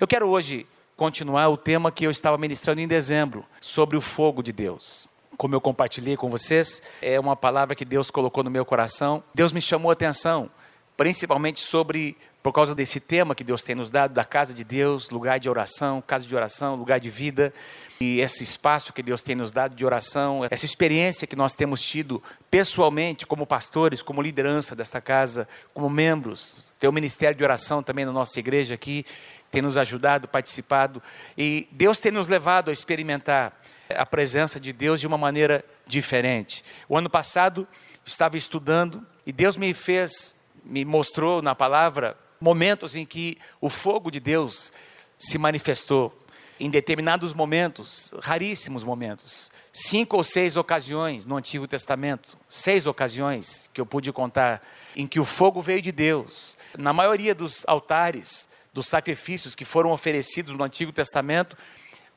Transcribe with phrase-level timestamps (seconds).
[0.00, 0.66] Eu quero hoje
[0.96, 5.06] continuar o tema que eu estava ministrando em dezembro, sobre o fogo de Deus.
[5.36, 9.22] Como eu compartilhei com vocês, é uma palavra que Deus colocou no meu coração.
[9.34, 10.48] Deus me chamou a atenção,
[10.96, 15.10] principalmente sobre por causa desse tema que Deus tem nos dado, da casa de Deus,
[15.10, 17.52] lugar de oração, casa de oração, lugar de vida,
[18.00, 21.82] e esse espaço que Deus tem nos dado de oração, essa experiência que nós temos
[21.82, 27.82] tido pessoalmente, como pastores, como liderança desta casa, como membros, tem o ministério de oração
[27.82, 29.04] também na nossa igreja aqui,
[29.50, 31.02] tem nos ajudado, participado,
[31.36, 36.64] e Deus tem nos levado a experimentar a presença de Deus de uma maneira diferente.
[36.88, 37.66] O ano passado,
[38.04, 44.10] estava estudando e Deus me fez, me mostrou na palavra momentos em que o fogo
[44.10, 44.72] de Deus
[45.18, 46.16] se manifestou
[46.58, 53.80] em determinados momentos, raríssimos momentos, cinco ou seis ocasiões no Antigo Testamento, seis ocasiões que
[53.80, 54.60] eu pude contar,
[54.94, 56.58] em que o fogo veio de Deus.
[56.76, 58.46] Na maioria dos altares,
[58.80, 61.54] dos sacrifícios que foram oferecidos no Antigo Testamento,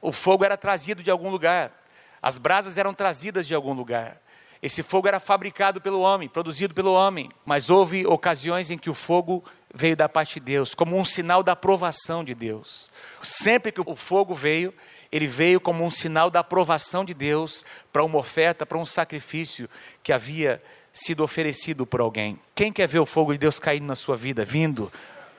[0.01, 1.73] o fogo era trazido de algum lugar,
[2.21, 4.17] as brasas eram trazidas de algum lugar.
[4.61, 8.93] Esse fogo era fabricado pelo homem, produzido pelo homem, mas houve ocasiões em que o
[8.93, 12.89] fogo veio da parte de Deus, como um sinal da aprovação de Deus.
[13.21, 14.73] Sempre que o fogo veio,
[15.11, 19.69] ele veio como um sinal da aprovação de Deus para uma oferta, para um sacrifício
[20.01, 22.39] que havia sido oferecido por alguém.
[22.55, 24.89] Quem quer ver o fogo de Deus caindo na sua vida, vindo?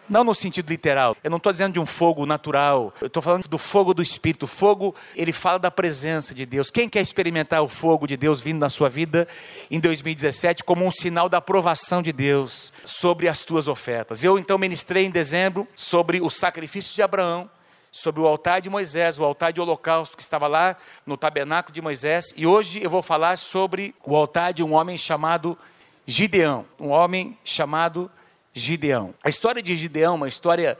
[0.08, 1.16] Não no sentido literal.
[1.24, 2.92] Eu não estou dizendo de um fogo natural.
[3.00, 4.44] Eu estou falando do fogo do Espírito.
[4.44, 6.70] O fogo, ele fala da presença de Deus.
[6.70, 9.26] Quem quer experimentar o fogo de Deus vindo na sua vida
[9.70, 14.22] em 2017 como um sinal da aprovação de Deus sobre as tuas ofertas?
[14.22, 17.48] Eu então ministrei em dezembro sobre o sacrifício de Abraão,
[17.90, 21.80] sobre o altar de Moisés, o altar de holocausto que estava lá no tabernáculo de
[21.80, 22.34] Moisés.
[22.36, 25.56] E hoje eu vou falar sobre o altar de um homem chamado
[26.06, 26.66] Gideão.
[26.78, 28.10] Um homem chamado
[28.54, 29.14] Gideão.
[29.22, 30.78] A história de Gideão é uma história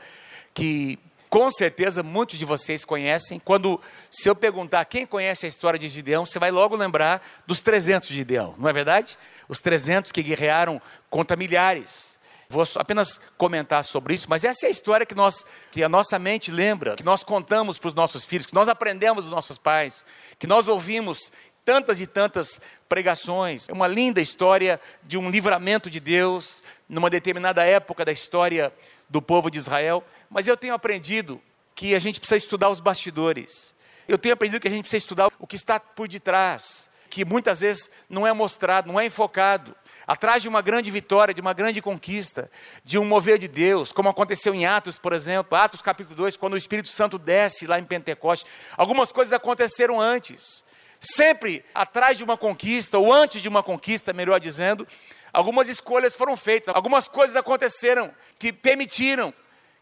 [0.53, 0.97] que
[1.29, 3.39] com certeza muitos de vocês conhecem.
[3.39, 7.61] Quando, se eu perguntar quem conhece a história de Gideão, você vai logo lembrar dos
[7.61, 9.17] 300 de Gideão, não é verdade?
[9.49, 12.17] Os 300 que guerrearam contra milhares.
[12.47, 16.17] Vou apenas comentar sobre isso, mas essa é a história que, nós, que a nossa
[16.17, 20.05] mente lembra, que nós contamos para os nossos filhos, que nós aprendemos dos nossos pais,
[20.37, 21.31] que nós ouvimos
[21.65, 23.67] tantas e tantas pregações.
[23.67, 28.71] É uma linda história de um livramento de Deus numa determinada época da história
[29.09, 30.03] do povo de Israel.
[30.29, 31.41] Mas eu tenho aprendido
[31.73, 33.73] que a gente precisa estudar os bastidores.
[34.07, 37.61] Eu tenho aprendido que a gente precisa estudar o que está por detrás, que muitas
[37.61, 39.75] vezes não é mostrado, não é enfocado.
[40.05, 42.51] Atrás de uma grande vitória, de uma grande conquista,
[42.83, 46.53] de um mover de Deus, como aconteceu em Atos, por exemplo, Atos capítulo 2, quando
[46.53, 48.45] o Espírito Santo desce lá em Pentecoste.
[48.77, 50.63] Algumas coisas aconteceram antes.
[50.99, 54.87] Sempre atrás de uma conquista, ou antes de uma conquista, melhor dizendo,
[55.31, 59.33] algumas escolhas foram feitas, algumas coisas aconteceram que permitiram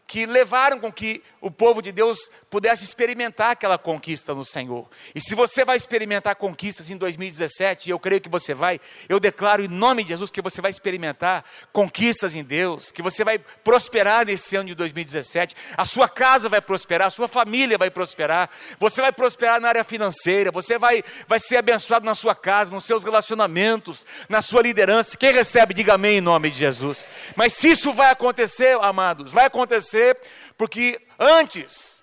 [0.06, 4.88] que levaram com que o povo de Deus pudesse experimentar aquela conquista no Senhor.
[5.14, 9.18] E se você vai experimentar conquistas em 2017, e eu creio que você vai, eu
[9.18, 13.38] declaro em nome de Jesus que você vai experimentar conquistas em Deus, que você vai
[13.38, 18.50] prosperar nesse ano de 2017, a sua casa vai prosperar, a sua família vai prosperar,
[18.78, 22.84] você vai prosperar na área financeira, você vai, vai ser abençoado na sua casa, nos
[22.84, 25.16] seus relacionamentos, na sua liderança.
[25.16, 27.08] Quem recebe, diga amém em nome de Jesus.
[27.34, 30.20] Mas se isso vai acontecer, amados, vai acontecer acontecer,
[30.58, 32.02] porque antes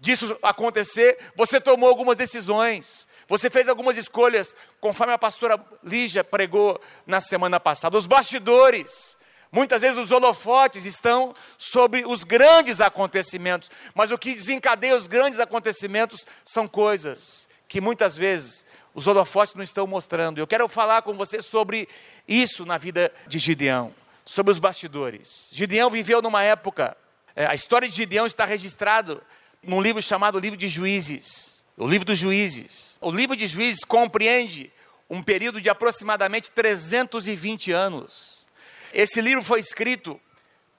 [0.00, 6.80] disso acontecer, você tomou algumas decisões, você fez algumas escolhas, conforme a pastora Lígia pregou
[7.06, 7.96] na semana passada.
[7.96, 9.16] Os bastidores,
[9.50, 15.40] muitas vezes os holofotes estão sobre os grandes acontecimentos, mas o que desencadeia os grandes
[15.40, 18.64] acontecimentos são coisas que muitas vezes
[18.94, 20.38] os holofotes não estão mostrando.
[20.38, 21.88] Eu quero falar com você sobre
[22.26, 23.92] isso na vida de Gideão,
[24.24, 25.50] sobre os bastidores.
[25.52, 26.96] Gideão viveu numa época
[27.38, 29.22] é, a história de Gideão está registrado
[29.62, 32.98] num livro chamado Livro de Juízes, o livro dos Juízes.
[33.00, 34.72] O livro de Juízes compreende
[35.08, 38.48] um período de aproximadamente 320 anos.
[38.92, 40.20] Esse livro foi escrito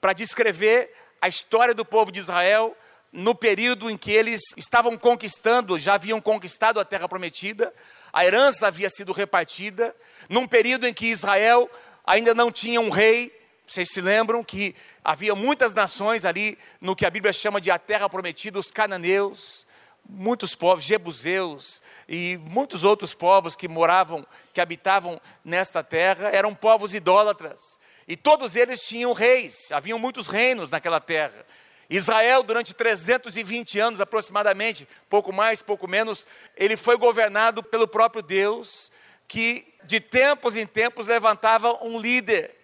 [0.02, 2.76] para descrever a história do povo de Israel
[3.10, 7.72] no período em que eles estavam conquistando, já haviam conquistado a terra prometida,
[8.12, 9.96] a herança havia sido repartida,
[10.28, 11.70] num período em que Israel
[12.04, 13.39] ainda não tinha um rei,
[13.70, 14.74] vocês se lembram que
[15.04, 19.64] havia muitas nações ali no que a Bíblia chama de a terra prometida, os cananeus,
[20.08, 26.94] muitos povos, jebuseus e muitos outros povos que moravam, que habitavam nesta terra, eram povos
[26.94, 27.78] idólatras.
[28.08, 31.46] E todos eles tinham reis, haviam muitos reinos naquela terra.
[31.88, 36.26] Israel, durante 320 anos aproximadamente, pouco mais, pouco menos,
[36.56, 38.90] ele foi governado pelo próprio Deus,
[39.28, 42.58] que de tempos em tempos levantava um líder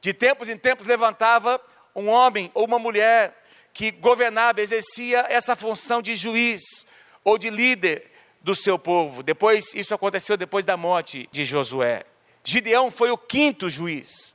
[0.00, 1.60] de tempos em tempos levantava
[1.94, 3.36] um homem ou uma mulher
[3.72, 6.86] que governava, exercia essa função de juiz
[7.24, 8.10] ou de líder
[8.40, 9.22] do seu povo.
[9.22, 12.04] Depois, isso aconteceu depois da morte de Josué.
[12.42, 14.34] Gideão foi o quinto juiz.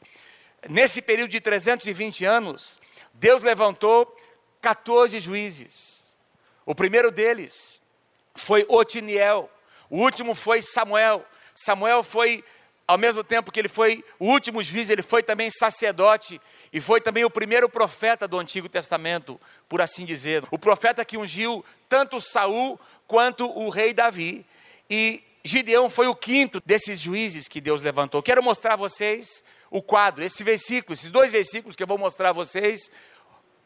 [0.69, 2.79] Nesse período de 320 anos,
[3.13, 4.15] Deus levantou
[4.61, 6.15] 14 juízes.
[6.65, 7.79] O primeiro deles
[8.33, 9.49] foi Otiniel,
[9.89, 11.25] o último foi Samuel.
[11.53, 12.43] Samuel foi,
[12.87, 16.39] ao mesmo tempo que ele foi o último juiz, ele foi também sacerdote
[16.71, 20.43] e foi também o primeiro profeta do Antigo Testamento, por assim dizer.
[20.51, 24.45] O profeta que ungiu tanto Saul quanto o rei Davi.
[24.87, 28.21] E Gideão foi o quinto desses juízes que Deus levantou.
[28.21, 32.29] Quero mostrar a vocês o quadro, esse versículo, esses dois versículos que eu vou mostrar
[32.29, 32.91] a vocês,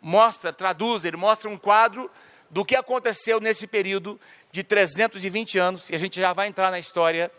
[0.01, 2.09] mostra, traduz, ele mostra um quadro
[2.49, 4.19] do que aconteceu nesse período
[4.51, 7.31] de 320 anos, e a gente já vai entrar na história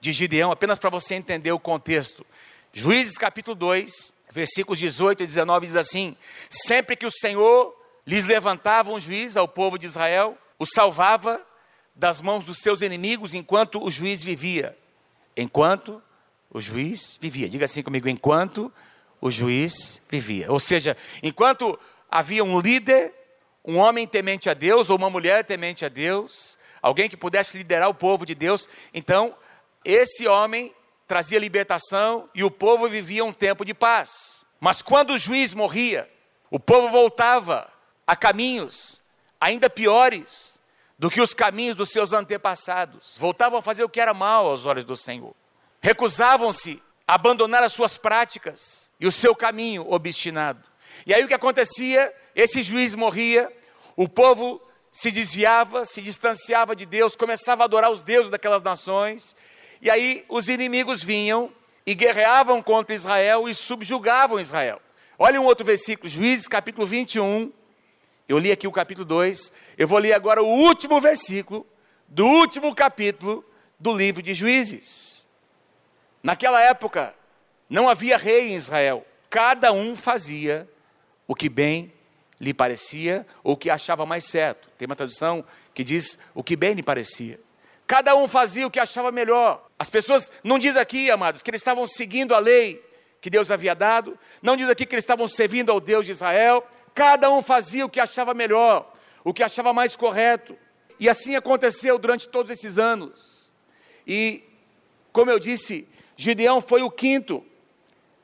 [0.00, 2.24] de Gideão, apenas para você entender o contexto.
[2.72, 6.16] Juízes capítulo 2, versículos 18 e 19 diz assim:
[6.50, 7.74] Sempre que o Senhor
[8.06, 11.44] lhes levantava um juiz ao povo de Israel, o salvava
[11.94, 14.76] das mãos dos seus inimigos enquanto o juiz vivia.
[15.36, 16.02] Enquanto
[16.50, 17.48] o juiz vivia.
[17.48, 18.72] Diga assim comigo: enquanto
[19.20, 20.50] o juiz vivia.
[20.50, 21.78] Ou seja, enquanto
[22.10, 23.12] havia um líder,
[23.64, 27.88] um homem temente a Deus ou uma mulher temente a Deus, alguém que pudesse liderar
[27.88, 29.34] o povo de Deus, então
[29.84, 30.74] esse homem
[31.06, 34.46] trazia libertação e o povo vivia um tempo de paz.
[34.60, 36.10] Mas quando o juiz morria,
[36.50, 37.70] o povo voltava
[38.06, 39.02] a caminhos
[39.40, 40.60] ainda piores
[40.98, 43.16] do que os caminhos dos seus antepassados.
[43.18, 45.34] Voltavam a fazer o que era mal aos olhos do Senhor.
[45.80, 50.62] Recusavam-se a abandonar as suas práticas e o seu caminho obstinado.
[51.06, 52.12] E aí o que acontecia?
[52.34, 53.50] Esse juiz morria,
[53.96, 54.60] o povo
[54.90, 59.36] se desviava, se distanciava de Deus, começava a adorar os deuses daquelas nações,
[59.80, 61.50] e aí os inimigos vinham
[61.86, 64.80] e guerreavam contra Israel e subjugavam Israel.
[65.18, 67.52] Olha um outro versículo, Juízes capítulo 21,
[68.28, 71.66] eu li aqui o capítulo 2, eu vou ler agora o último versículo
[72.06, 73.44] do último capítulo
[73.78, 75.26] do livro de Juízes.
[76.22, 77.14] Naquela época,
[77.70, 80.68] não havia rei em Israel, cada um fazia
[81.26, 81.92] o que bem
[82.40, 84.68] lhe parecia ou o que achava mais certo.
[84.78, 85.44] Tem uma tradução
[85.74, 87.40] que diz o que bem lhe parecia.
[87.86, 89.67] Cada um fazia o que achava melhor.
[89.78, 92.84] As pessoas, não diz aqui, amados, que eles estavam seguindo a lei
[93.20, 96.64] que Deus havia dado, não diz aqui que eles estavam servindo ao Deus de Israel,
[96.98, 98.92] Cada um fazia o que achava melhor,
[99.22, 100.58] o que achava mais correto.
[100.98, 103.54] E assim aconteceu durante todos esses anos.
[104.04, 104.42] E,
[105.12, 105.86] como eu disse,
[106.16, 107.46] Gideão foi o quinto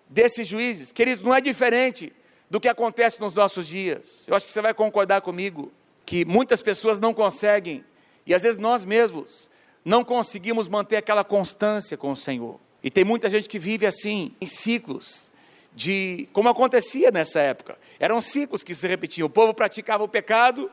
[0.09, 0.91] desses juízes.
[0.91, 2.13] Queridos, não é diferente
[2.51, 4.27] do que acontece nos nossos dias.
[4.27, 5.73] Eu acho que você vai concordar comigo
[6.05, 7.85] que muitas pessoas não conseguem,
[8.27, 9.53] e às vezes nós mesmos,
[9.85, 12.59] não conseguimos manter aquela constância com o Senhor.
[12.83, 15.31] E tem muita gente que vive assim, em ciclos,
[15.75, 17.77] de como acontecia nessa época.
[17.99, 19.27] Eram ciclos que se repetiam.
[19.27, 20.71] O povo praticava o pecado,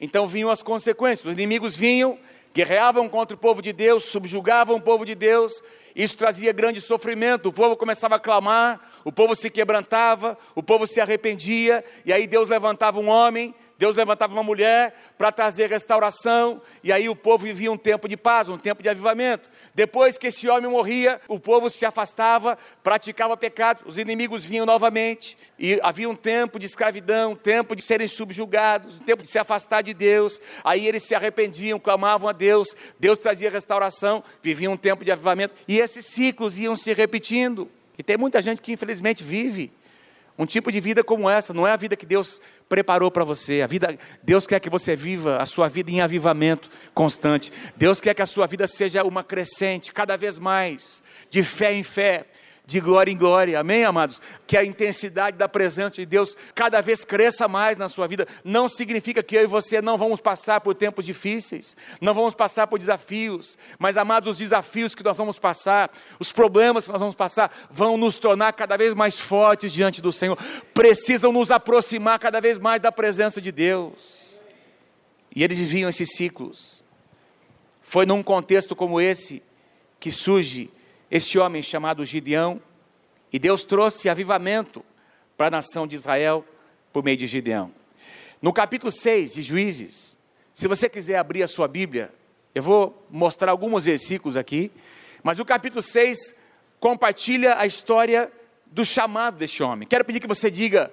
[0.00, 1.26] então vinham as consequências.
[1.26, 2.18] Os inimigos vinham,
[2.54, 5.62] guerreavam contra o povo de Deus, subjugavam o povo de Deus.
[5.94, 7.48] Isso trazia grande sofrimento.
[7.48, 12.26] O povo começava a clamar, o povo se quebrantava, o povo se arrependia, e aí
[12.26, 17.46] Deus levantava um homem Deus levantava uma mulher para trazer restauração, e aí o povo
[17.46, 19.48] vivia um tempo de paz, um tempo de avivamento.
[19.74, 25.34] Depois que esse homem morria, o povo se afastava, praticava pecado, os inimigos vinham novamente,
[25.58, 29.38] e havia um tempo de escravidão, um tempo de serem subjugados, um tempo de se
[29.38, 30.42] afastar de Deus.
[30.62, 35.54] Aí eles se arrependiam, clamavam a Deus, Deus trazia restauração, viviam um tempo de avivamento,
[35.66, 37.66] e esses ciclos iam se repetindo.
[37.96, 39.72] E tem muita gente que infelizmente vive
[40.40, 43.60] um tipo de vida como essa não é a vida que Deus preparou para você.
[43.60, 47.52] A vida, Deus quer que você viva a sua vida em avivamento constante.
[47.76, 51.82] Deus quer que a sua vida seja uma crescente, cada vez mais, de fé em
[51.82, 52.24] fé,
[52.70, 53.58] de glória em glória.
[53.58, 54.22] Amém, amados?
[54.46, 58.28] Que a intensidade da presença de Deus cada vez cresça mais na sua vida.
[58.44, 62.68] Não significa que eu e você não vamos passar por tempos difíceis, não vamos passar
[62.68, 67.16] por desafios, mas, amados, os desafios que nós vamos passar, os problemas que nós vamos
[67.16, 70.38] passar, vão nos tornar cada vez mais fortes diante do Senhor.
[70.72, 74.40] Precisam nos aproximar cada vez mais da presença de Deus.
[75.34, 76.84] E eles viviam esses ciclos.
[77.82, 79.42] Foi num contexto como esse
[79.98, 80.70] que surge
[81.10, 82.60] este homem chamado Gideão,
[83.32, 84.84] e Deus trouxe avivamento
[85.36, 86.44] para a nação de Israel
[86.92, 87.72] por meio de Gideão.
[88.40, 90.18] No capítulo 6 de Juízes,
[90.54, 92.12] se você quiser abrir a sua Bíblia,
[92.54, 94.70] eu vou mostrar alguns versículos aqui,
[95.22, 96.34] mas o capítulo 6
[96.78, 98.30] compartilha a história
[98.66, 99.86] do chamado deste homem.
[99.86, 100.92] Quero pedir que você diga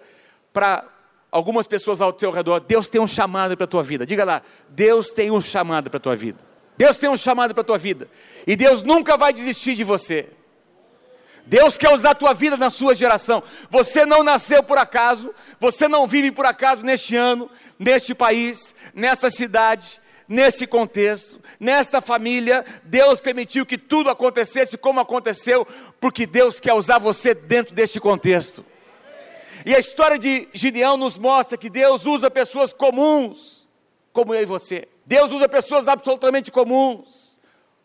[0.51, 0.85] para
[1.31, 4.05] algumas pessoas ao teu redor: Deus tem um chamado para a tua vida.
[4.05, 6.46] Diga lá, Deus tem um chamado para a tua vida.
[6.77, 8.09] Deus tem um chamado para a tua vida.
[8.45, 10.29] E Deus nunca vai desistir de você.
[11.47, 13.41] Deus quer usar a tua vida na sua geração.
[13.69, 19.29] Você não nasceu por acaso, você não vive por acaso neste ano, neste país, nessa
[19.29, 22.65] cidade, nesse contexto, nesta família.
[22.83, 25.65] Deus permitiu que tudo acontecesse como aconteceu,
[26.01, 28.65] porque Deus quer usar você dentro deste contexto.
[29.65, 33.69] E a história de Gideão nos mostra que Deus usa pessoas comuns,
[34.11, 34.87] como eu e você.
[35.07, 37.39] Deus usa pessoas absolutamente comuns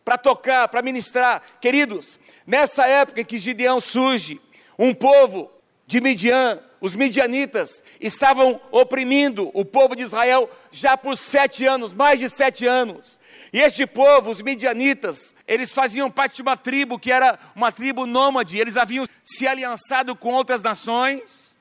[0.04, 1.40] para tocar, para ministrar.
[1.60, 4.40] Queridos, nessa época em que Gideão surge,
[4.76, 5.48] um povo
[5.86, 12.18] de Midian, os midianitas, estavam oprimindo o povo de Israel já por sete anos, mais
[12.18, 13.20] de sete anos.
[13.52, 18.04] E este povo, os midianitas, eles faziam parte de uma tribo que era uma tribo
[18.04, 21.56] nômade, eles haviam se aliançado com outras nações,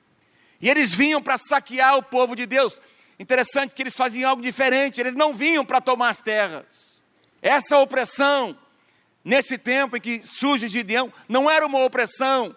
[0.60, 2.82] e eles vinham para saquear o povo de Deus.
[3.22, 7.06] Interessante que eles faziam algo diferente, eles não vinham para tomar as terras.
[7.40, 8.58] Essa opressão,
[9.24, 12.56] nesse tempo em que surge Gideão, não era uma opressão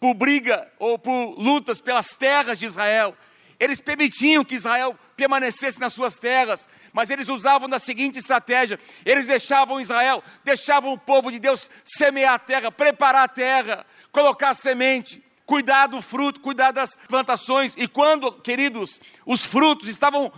[0.00, 3.16] por briga ou por lutas pelas terras de Israel.
[3.60, 9.28] Eles permitiam que Israel permanecesse nas suas terras, mas eles usavam da seguinte estratégia: eles
[9.28, 14.54] deixavam Israel, deixavam o povo de Deus semear a terra, preparar a terra, colocar a
[14.54, 17.74] semente, cuidar do fruto, cuidar das plantações.
[17.78, 20.32] E quando, queridos, os frutos estavam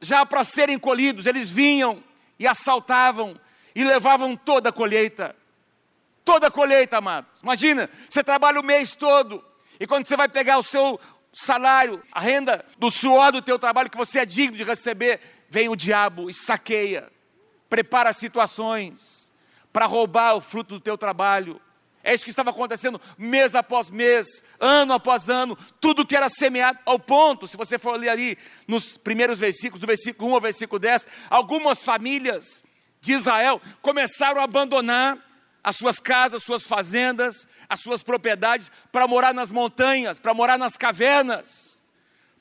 [0.00, 2.02] já para serem colhidos, eles vinham
[2.38, 3.38] e assaltavam
[3.74, 5.36] e levavam toda a colheita.
[6.24, 7.40] Toda a colheita, amados.
[7.40, 9.42] Imagina, você trabalha o mês todo
[9.78, 11.00] e quando você vai pegar o seu
[11.32, 15.68] salário, a renda do suor do teu trabalho que você é digno de receber, vem
[15.68, 17.10] o diabo e saqueia,
[17.68, 19.32] prepara situações
[19.72, 21.60] para roubar o fruto do teu trabalho.
[22.02, 26.78] É isso que estava acontecendo mês após mês, ano após ano, tudo que era semeado,
[26.86, 30.78] ao ponto, se você for ler ali nos primeiros versículos, do versículo 1 ao versículo
[30.78, 32.64] 10, algumas famílias
[33.00, 35.18] de Israel começaram a abandonar
[35.62, 40.58] as suas casas, as suas fazendas, as suas propriedades, para morar nas montanhas, para morar
[40.58, 41.84] nas cavernas,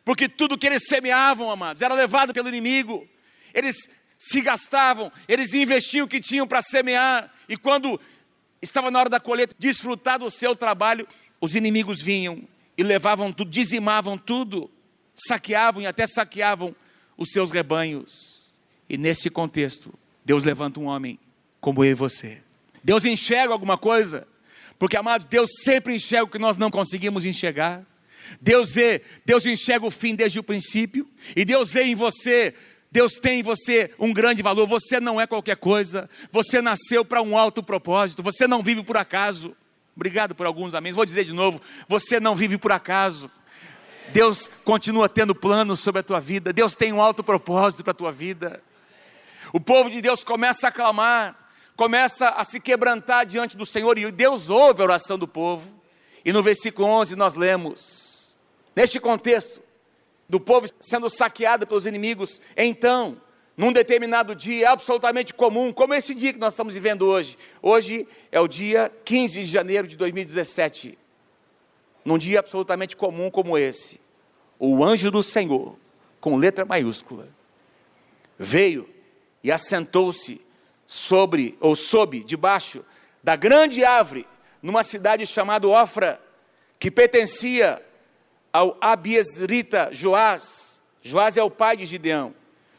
[0.06, 3.08] porque tudo que eles semeavam, amados, era levado pelo inimigo,
[3.54, 3.76] eles
[4.18, 8.00] se gastavam, eles investiam o que tinham para semear, e quando
[8.62, 11.08] estava na hora da colheita, desfrutar do seu trabalho,
[11.40, 12.44] os inimigos vinham
[12.78, 14.70] e levavam tudo, dizimavam tudo,
[15.16, 16.76] saqueavam e até saqueavam
[17.18, 18.58] os seus rebanhos.
[18.90, 21.20] E nesse contexto, Deus levanta um homem
[21.60, 22.42] como eu e você.
[22.84, 24.28] Deus enxerga alguma coisa,
[24.78, 27.86] porque amados, Deus sempre enxerga o que nós não conseguimos enxergar.
[28.40, 32.54] Deus vê, Deus enxerga o fim desde o princípio, e Deus vê em você
[32.92, 34.68] Deus tem em você um grande valor.
[34.68, 36.10] Você não é qualquer coisa.
[36.32, 38.24] Você nasceu para um alto propósito.
[38.24, 39.56] Você não vive por acaso.
[39.96, 40.92] Obrigado por alguns amém.
[40.92, 43.30] Vou dizer de novo: você não vive por acaso.
[44.12, 46.52] Deus continua tendo planos sobre a tua vida.
[46.52, 48.64] Deus tem um alto propósito para a tua vida.
[49.54, 51.36] O povo de Deus começa a clamar,
[51.76, 55.74] começa a se quebrantar diante do Senhor e Deus ouve a oração do povo.
[56.26, 58.38] E no versículo 11 nós lemos,
[58.76, 59.62] neste contexto,
[60.30, 62.40] do povo sendo saqueado pelos inimigos.
[62.56, 63.20] Então,
[63.58, 67.38] num determinado dia absolutamente comum, como esse dia que nós estamos vivendo hoje.
[67.62, 70.98] Hoje é o dia 15 de janeiro de 2017.
[72.06, 74.00] Num dia absolutamente comum como esse,
[74.58, 75.76] o anjo do Senhor,
[76.22, 77.28] com letra maiúscula,
[78.38, 78.90] veio
[79.44, 80.40] e assentou-se
[80.88, 82.86] sobre ou sob debaixo
[83.22, 84.26] da grande árvore
[84.62, 86.22] numa cidade chamada Ofra,
[86.80, 87.84] que pertencia
[88.52, 90.82] ao Abiesrita Joás.
[91.02, 92.34] Joás é o pai de Gideão.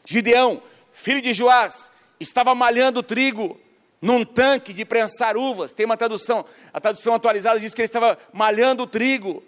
[0.05, 0.61] Gideão,
[0.91, 3.59] filho de Joás, estava malhando trigo
[4.01, 5.73] num tanque de prensar uvas.
[5.73, 9.43] Tem uma tradução, a tradução atualizada diz que ele estava malhando trigo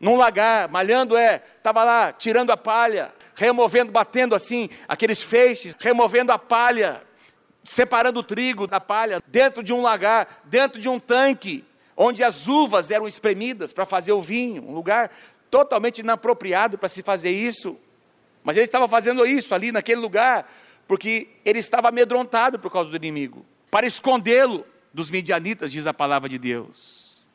[0.00, 0.68] num lagar.
[0.68, 7.02] Malhando é, estava lá tirando a palha, removendo, batendo assim aqueles feixes, removendo a palha,
[7.64, 11.64] separando o trigo da palha dentro de um lagar, dentro de um tanque
[11.96, 15.10] onde as uvas eram espremidas para fazer o vinho, um lugar
[15.50, 17.76] totalmente inapropriado para se fazer isso.
[18.42, 20.50] Mas ele estava fazendo isso ali naquele lugar,
[20.86, 26.28] porque ele estava amedrontado por causa do inimigo, para escondê-lo dos midianitas, diz a palavra
[26.28, 27.26] de Deus.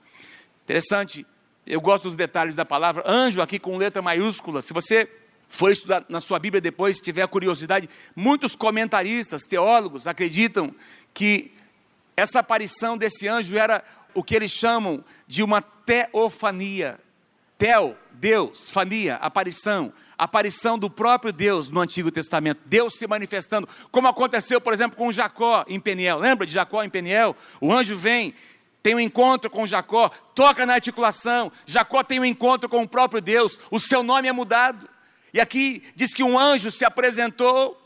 [0.64, 1.26] Interessante,
[1.66, 4.62] eu gosto dos detalhes da palavra, anjo aqui com letra maiúscula.
[4.62, 5.10] Se você
[5.48, 10.74] for estudar na sua Bíblia depois, se tiver curiosidade, muitos comentaristas, teólogos acreditam
[11.14, 11.52] que
[12.18, 17.00] essa aparição desse anjo era o que eles chamam de uma teofania.
[17.58, 24.08] Tel, Deus, fania, aparição, aparição do próprio Deus no Antigo Testamento, Deus se manifestando, como
[24.08, 26.20] aconteceu, por exemplo, com Jacó em Peniel.
[26.20, 27.36] Lembra de Jacó em Peniel?
[27.60, 28.34] O anjo vem,
[28.82, 31.52] tem um encontro com Jacó, toca na articulação.
[31.66, 34.90] Jacó tem um encontro com o próprio Deus, o seu nome é mudado.
[35.34, 37.80] E aqui diz que um anjo se apresentou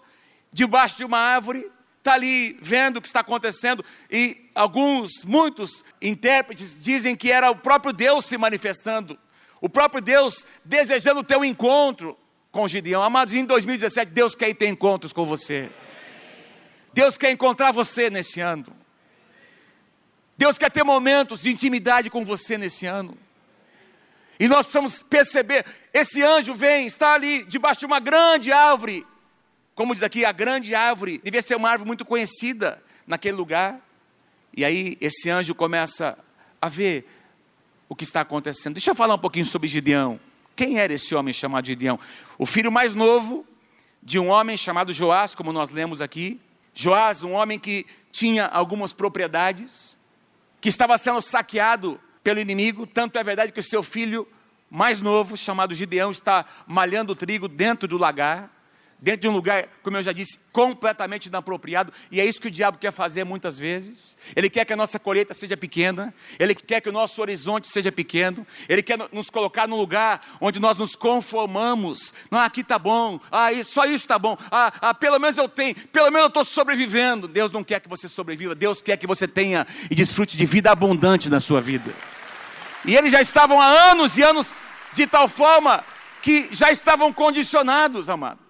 [0.51, 1.69] debaixo de uma árvore
[2.07, 7.55] está ali vendo o que está acontecendo, e alguns, muitos intérpretes dizem que era o
[7.55, 9.19] próprio Deus se manifestando,
[9.61, 12.17] o próprio Deus desejando ter um encontro
[12.51, 13.03] com Gideão.
[13.03, 15.69] Amados, em 2017, Deus quer ter encontros com você.
[16.93, 18.65] Deus quer encontrar você nesse ano.
[20.37, 23.17] Deus quer ter momentos de intimidade com você nesse ano.
[24.39, 29.05] E nós precisamos perceber: esse anjo vem, está ali debaixo de uma grande árvore.
[29.73, 33.79] Como diz aqui, a grande árvore devia ser uma árvore muito conhecida naquele lugar.
[34.55, 36.17] E aí esse anjo começa
[36.61, 37.07] a ver
[37.89, 38.73] o que está acontecendo.
[38.73, 40.19] Deixa eu falar um pouquinho sobre Gideão.
[40.55, 41.99] Quem era esse homem chamado Gideão?
[42.37, 43.45] O filho mais novo
[44.01, 46.39] de um homem chamado Joás, como nós lemos aqui.
[46.73, 49.97] Joás, um homem que tinha algumas propriedades,
[50.59, 54.27] que estava sendo saqueado pelo inimigo, tanto é verdade que o seu filho
[54.69, 58.51] mais novo, chamado Gideão, está malhando trigo dentro do lagar,
[58.99, 62.51] dentro de um lugar, como eu já disse, completamente inapropriado, e é isso que o
[62.51, 64.17] diabo quer fazer muitas vezes.
[64.35, 67.91] Ele quer que a nossa colheita seja pequena, ele quer que o nosso horizonte seja
[67.91, 72.13] pequeno, ele quer nos colocar num lugar onde nós nos conformamos.
[72.31, 75.75] Não, aqui está bom, ah, só isso está bom, ah, ah, pelo menos eu tenho,
[75.89, 77.27] pelo menos eu estou sobrevivendo.
[77.27, 80.71] Deus não quer que você sobreviva, Deus quer que você tenha e desfrute de vida
[80.71, 81.93] abundante na sua vida.
[82.83, 84.55] E eles já estavam há anos e anos
[84.93, 85.83] de tal forma
[86.21, 88.46] que já estavam condicionados, amados,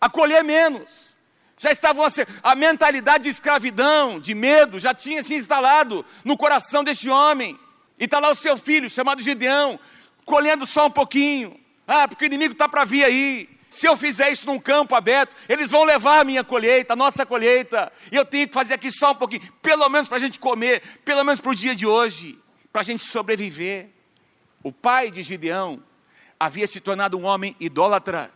[0.00, 1.16] a colher menos.
[1.56, 2.08] Já estavam a,
[2.42, 7.58] a mentalidade de escravidão, de medo, já tinha se instalado no coração deste homem.
[7.98, 9.78] E está lá o seu filho, chamado Gideão,
[10.24, 11.58] colhendo só um pouquinho.
[11.86, 13.48] Ah, porque o inimigo está para vir aí.
[13.70, 17.26] Se eu fizer isso num campo aberto, eles vão levar a minha colheita, a nossa
[17.26, 17.92] colheita.
[18.10, 20.82] E eu tenho que fazer aqui só um pouquinho, pelo menos para a gente comer,
[21.04, 22.38] pelo menos para o dia de hoje
[22.72, 23.90] para a gente sobreviver.
[24.62, 25.82] O pai de Gideão
[26.38, 28.30] havia se tornado um homem idólatra.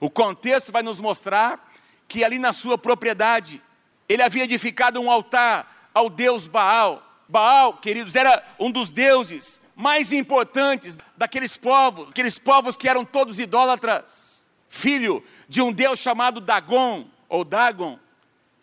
[0.00, 1.72] O contexto vai nos mostrar
[2.08, 3.62] que ali na sua propriedade,
[4.08, 7.02] ele havia edificado um altar ao deus Baal.
[7.28, 13.38] Baal, queridos, era um dos deuses mais importantes daqueles povos, aqueles povos que eram todos
[13.38, 17.98] idólatras, filho de um deus chamado Dagon, ou Dagon.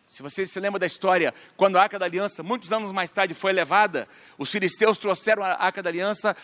[0.08, 3.34] Se você se lembra da história, quando a Arca da Aliança, muitos anos mais tarde,
[3.34, 6.36] foi levada, os filisteus trouxeram a Arca da Aliança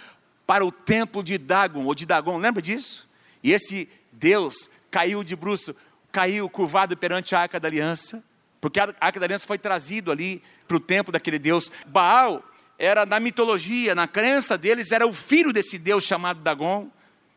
[0.45, 3.07] para o templo de Dagon, ou de Dagon, lembra disso?
[3.43, 5.75] E esse Deus caiu de bruço,
[6.11, 8.23] caiu curvado perante a Arca da Aliança,
[8.59, 11.71] porque a Arca da Aliança foi trazido ali para o templo daquele Deus.
[11.87, 12.43] Baal
[12.77, 16.89] era na mitologia, na crença deles, era o filho desse Deus chamado Dagon.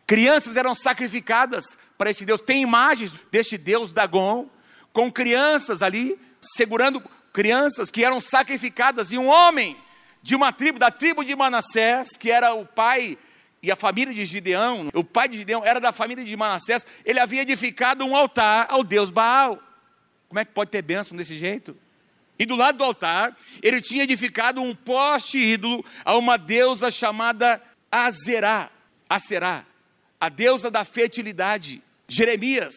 [0.07, 2.41] Crianças eram sacrificadas para esse Deus.
[2.41, 4.49] Tem imagens deste Deus Dagon
[4.93, 9.77] com crianças ali, segurando crianças que eram sacrificadas, e um homem
[10.23, 13.19] de uma tribo, da tribo de Manassés, que era o pai
[13.63, 17.21] e a família de Gideão, o pai de Gideão era da família de Manassés, ele
[17.21, 19.63] havia edificado um altar ao deus Baal.
[20.29, 21.77] Como é que pode ter bênção desse jeito?
[22.39, 27.63] E do lado do altar, ele tinha edificado um poste ídolo a uma deusa chamada
[27.91, 28.71] Azerá,
[29.09, 29.65] Aserá,
[30.21, 31.83] a deusa da fertilidade.
[32.09, 32.75] Jeremias,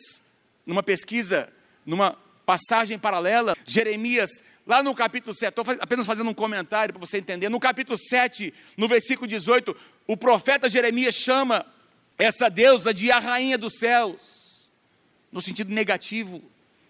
[0.65, 1.51] numa pesquisa
[1.85, 4.29] numa passagem paralela, Jeremias,
[4.65, 7.49] lá no capítulo 7, estou apenas fazendo um comentário para você entender.
[7.49, 9.75] No capítulo 7, no versículo 18,
[10.07, 11.65] o profeta Jeremias chama
[12.17, 14.71] essa deusa de a rainha dos céus,
[15.31, 16.41] no sentido negativo.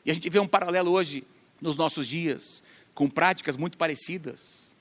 [0.05, 1.23] E a gente vê um paralelo hoje,
[1.59, 4.75] nos nossos dias, com práticas muito parecidas.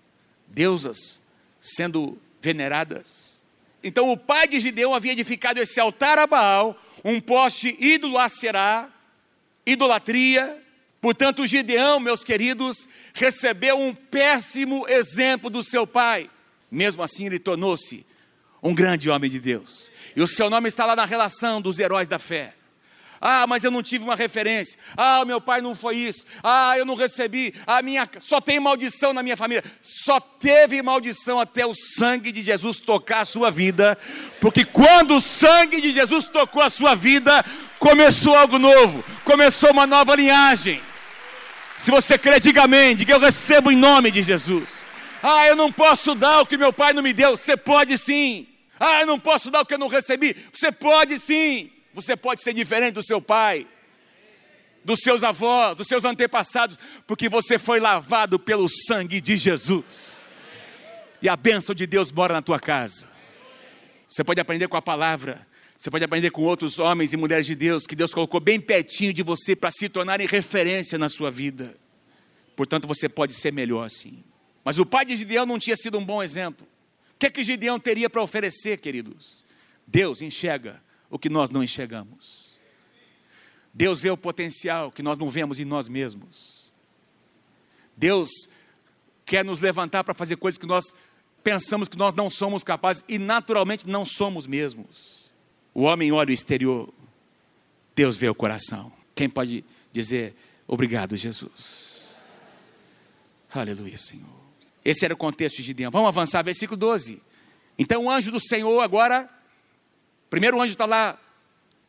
[0.46, 1.22] Deusas
[1.60, 3.42] sendo veneradas.
[3.82, 8.28] Então o pai de Gideão havia edificado esse altar a Baal, um poste ídolo a
[8.28, 8.90] Será,
[9.66, 10.62] idolatria.
[11.04, 16.30] Portanto, Gideão, meus queridos, recebeu um péssimo exemplo do seu pai.
[16.70, 18.06] Mesmo assim, ele tornou-se
[18.62, 19.90] um grande homem de Deus.
[20.16, 22.54] E o seu nome está lá na relação dos heróis da fé.
[23.20, 24.78] Ah, mas eu não tive uma referência.
[24.96, 26.24] Ah, meu pai não foi isso.
[26.42, 27.52] Ah, eu não recebi.
[27.66, 29.62] A minha só tem maldição na minha família.
[29.82, 33.98] Só teve maldição até o sangue de Jesus tocar a sua vida,
[34.40, 37.44] porque quando o sangue de Jesus tocou a sua vida,
[37.78, 40.80] começou algo novo, começou uma nova linhagem.
[41.76, 44.86] Se você crê, diga amém, diga eu recebo em nome de Jesus.
[45.22, 47.36] Ah, eu não posso dar o que meu pai não me deu.
[47.36, 48.46] Você pode sim.
[48.78, 50.36] Ah, eu não posso dar o que eu não recebi.
[50.52, 51.70] Você pode sim.
[51.94, 53.66] Você pode ser diferente do seu pai,
[54.84, 60.28] dos seus avós, dos seus antepassados, porque você foi lavado pelo sangue de Jesus.
[61.22, 63.08] E a bênção de Deus mora na tua casa.
[64.06, 67.54] Você pode aprender com a palavra, você pode aprender com outros homens e mulheres de
[67.54, 71.76] Deus que Deus colocou bem pertinho de você para se tornarem referência na sua vida.
[72.56, 74.22] Portanto, você pode ser melhor assim.
[74.64, 76.66] Mas o pai de Gideão não tinha sido um bom exemplo.
[77.14, 79.44] O que é que Gideão teria para oferecer, queridos?
[79.86, 82.58] Deus enxerga o que nós não enxergamos.
[83.72, 86.72] Deus vê o potencial que nós não vemos em nós mesmos.
[87.96, 88.30] Deus
[89.26, 90.84] quer nos levantar para fazer coisas que nós
[91.42, 95.23] pensamos que nós não somos capazes e naturalmente não somos mesmos.
[95.74, 96.88] O homem olha o exterior,
[97.96, 98.92] Deus vê o coração.
[99.12, 100.32] Quem pode dizer
[100.68, 102.14] obrigado, Jesus?
[103.52, 104.24] Aleluia, Senhor.
[104.84, 105.90] Esse era o contexto de Gideão.
[105.90, 107.20] Vamos avançar, versículo 12.
[107.76, 109.28] Então o anjo do Senhor agora,
[110.30, 111.18] primeiro o anjo está lá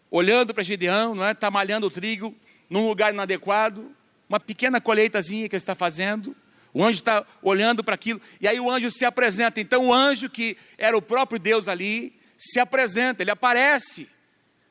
[0.10, 1.32] olhando para Gideão, não é?
[1.32, 2.34] Está malhando o trigo
[2.68, 3.92] num lugar inadequado,
[4.28, 6.36] uma pequena colheitazinha que ele está fazendo.
[6.74, 9.62] O anjo está olhando para aquilo, e aí o anjo se apresenta.
[9.62, 14.08] Então o anjo, que era o próprio Deus ali, se apresenta, ele aparece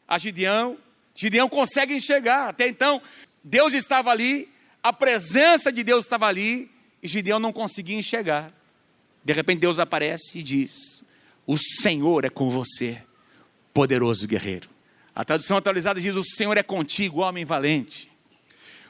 [0.07, 0.79] a Gideão.
[1.15, 2.49] Gideão consegue enxergar.
[2.49, 3.01] Até então,
[3.43, 4.49] Deus estava ali,
[4.83, 6.71] a presença de Deus estava ali,
[7.03, 8.53] e Gideão não conseguia enxergar.
[9.25, 11.05] De repente Deus aparece e diz:
[11.47, 13.03] O Senhor é com você,
[13.73, 14.69] poderoso guerreiro.
[15.15, 18.11] A tradução atualizada diz: O Senhor é contigo, homem valente.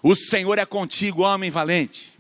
[0.03, 2.13] O Senhor é contigo, homem valente.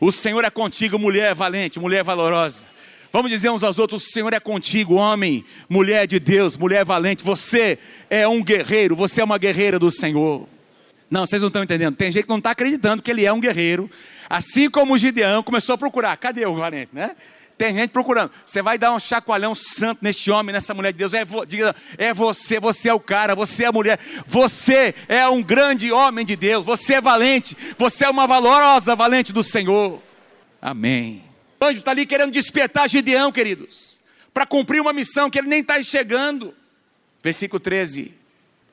[0.00, 2.69] O Senhor é contigo, mulher valente, mulher valorosa.
[3.12, 7.24] Vamos dizer uns aos outros: O Senhor é contigo, homem, mulher de Deus, mulher valente.
[7.24, 10.46] Você é um guerreiro, você é uma guerreira do Senhor.
[11.10, 11.96] Não, vocês não estão entendendo.
[11.96, 13.90] Tem gente que não está acreditando que ele é um guerreiro.
[14.28, 16.16] Assim como o Gideão começou a procurar.
[16.16, 17.16] Cadê o valente, né?
[17.58, 18.30] Tem gente procurando.
[18.46, 21.12] Você vai dar um chacoalhão santo neste homem, nessa mulher de Deus.
[21.12, 23.98] É, vo, diga, é você, você é o cara, você é a mulher.
[24.26, 26.64] Você é um grande homem de Deus.
[26.64, 27.56] Você é valente.
[27.76, 30.00] Você é uma valorosa valente do Senhor.
[30.62, 31.29] Amém.
[31.62, 34.00] Anjo está ali querendo despertar Gideão, queridos,
[34.32, 36.54] para cumprir uma missão que ele nem está chegando.
[37.22, 38.14] Versículo 13.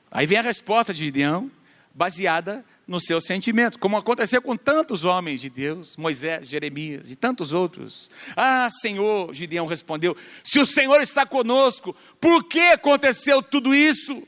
[0.09, 1.51] Aí vem a resposta de Gideão,
[1.93, 7.51] baseada nos seus sentimentos, como aconteceu com tantos homens de Deus, Moisés, Jeremias e tantos
[7.51, 8.09] outros.
[8.35, 14.23] Ah, Senhor, Gideão respondeu: se o Senhor está conosco, por que aconteceu tudo isso?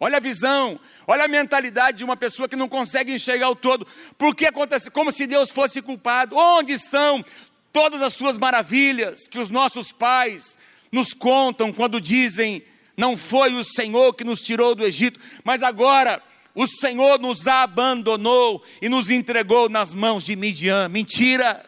[0.00, 3.86] Olha a visão, olha a mentalidade de uma pessoa que não consegue enxergar o todo.
[4.16, 4.92] Por que aconteceu?
[4.92, 6.36] Como se Deus fosse culpado.
[6.36, 7.24] Onde estão
[7.78, 10.58] todas as suas maravilhas que os nossos pais
[10.90, 12.60] nos contam quando dizem:
[12.96, 16.20] não foi o Senhor que nos tirou do Egito, mas agora
[16.56, 20.88] o Senhor nos abandonou e nos entregou nas mãos de Midian.
[20.88, 21.64] Mentira!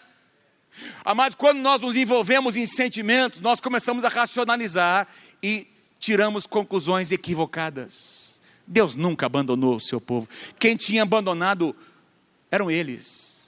[1.05, 5.07] Amados, quando nós nos envolvemos em sentimentos, nós começamos a racionalizar
[5.41, 5.69] e
[6.01, 8.41] tiramos conclusões equivocadas.
[8.67, 10.29] Deus nunca abandonou o seu povo.
[10.59, 11.75] Quem tinha abandonado
[12.51, 13.40] eram eles.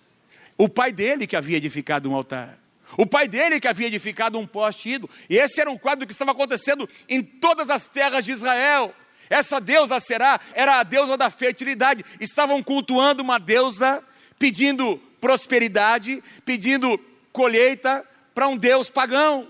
[0.62, 2.56] O pai dele que havia edificado um altar.
[2.96, 5.10] O pai dele que havia edificado um poste ídolo.
[5.28, 8.94] E esse era um quadro que estava acontecendo em todas as terras de Israel.
[9.28, 12.04] Essa deusa será, era a deusa da fertilidade.
[12.20, 14.04] Estavam cultuando uma deusa,
[14.38, 16.96] pedindo prosperidade, pedindo
[17.32, 19.48] colheita para um Deus pagão.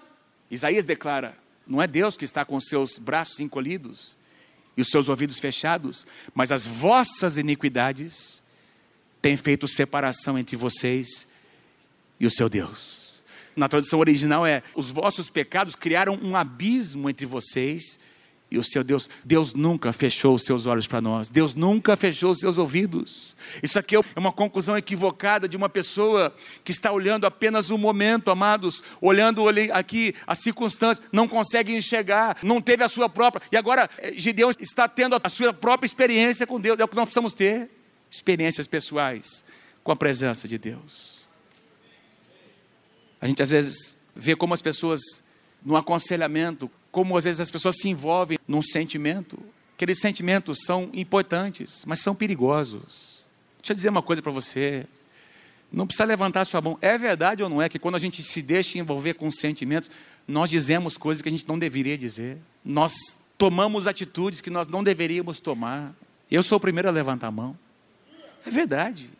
[0.51, 4.17] Isaías declara: não é Deus que está com seus braços encolhidos
[4.75, 8.43] e os seus ouvidos fechados, mas as vossas iniquidades
[9.23, 11.27] têm feito separação entre vocês
[12.19, 13.23] e o seu Deus.
[13.55, 18.01] Na tradução original é: os vossos pecados criaram um abismo entre vocês
[18.51, 19.09] e o seu Deus.
[19.25, 23.37] Deus nunca fechou os seus olhos para nós, Deus nunca fechou os seus ouvidos.
[23.63, 28.31] Isso aqui é uma conclusão equivocada de uma pessoa que está olhando apenas o momento,
[28.31, 33.43] amados, olhando aqui as circunstâncias, não consegue enxergar, não teve a sua própria.
[33.53, 36.97] E agora eh, Gideão está tendo a sua própria experiência com Deus, é o que
[36.97, 37.71] nós precisamos ter
[38.13, 39.45] experiências pessoais
[39.83, 41.27] com a presença de Deus.
[43.21, 45.01] A gente às vezes vê como as pessoas
[45.65, 49.43] no aconselhamento como às vezes as pessoas se envolvem num sentimento.
[49.75, 53.25] Aqueles sentimentos são importantes, mas são perigosos.
[53.59, 54.87] Deixa eu dizer uma coisa para você.
[55.73, 56.77] Não precisa levantar sua mão.
[56.83, 59.91] É verdade ou não é que quando a gente se deixa envolver com sentimentos,
[60.29, 62.37] nós dizemos coisas que a gente não deveria dizer.
[62.63, 65.95] Nós tomamos atitudes que nós não deveríamos tomar.
[66.31, 67.57] Eu sou o primeiro a levantar a mão.
[68.47, 69.11] É verdade.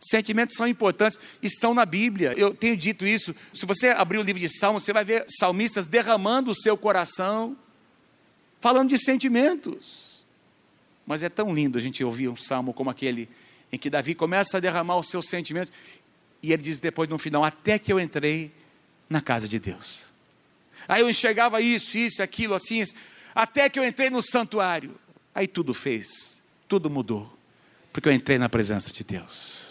[0.00, 2.32] Sentimentos são importantes, estão na Bíblia.
[2.36, 3.34] Eu tenho dito isso.
[3.52, 7.56] Se você abrir o livro de Salmos, você vai ver salmistas derramando o seu coração,
[8.60, 10.24] falando de sentimentos.
[11.06, 13.28] Mas é tão lindo a gente ouvir um salmo como aquele
[13.72, 15.72] em que Davi começa a derramar os seus sentimentos
[16.42, 18.50] e ele diz depois no final: Até que eu entrei
[19.08, 20.10] na casa de Deus.
[20.88, 22.82] Aí eu enxergava isso, isso, aquilo, assim,
[23.34, 24.94] até que eu entrei no santuário.
[25.34, 27.30] Aí tudo fez, tudo mudou,
[27.92, 29.70] porque eu entrei na presença de Deus.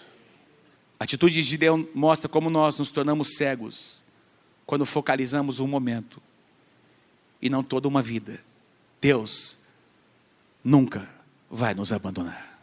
[1.00, 4.04] A atitude de Gideão mostra como nós nos tornamos cegos
[4.66, 6.22] quando focalizamos um momento
[7.42, 8.40] e não toda uma vida.
[9.02, 9.58] Deus
[10.64, 11.10] nunca
[11.50, 12.60] vai nos abandonar.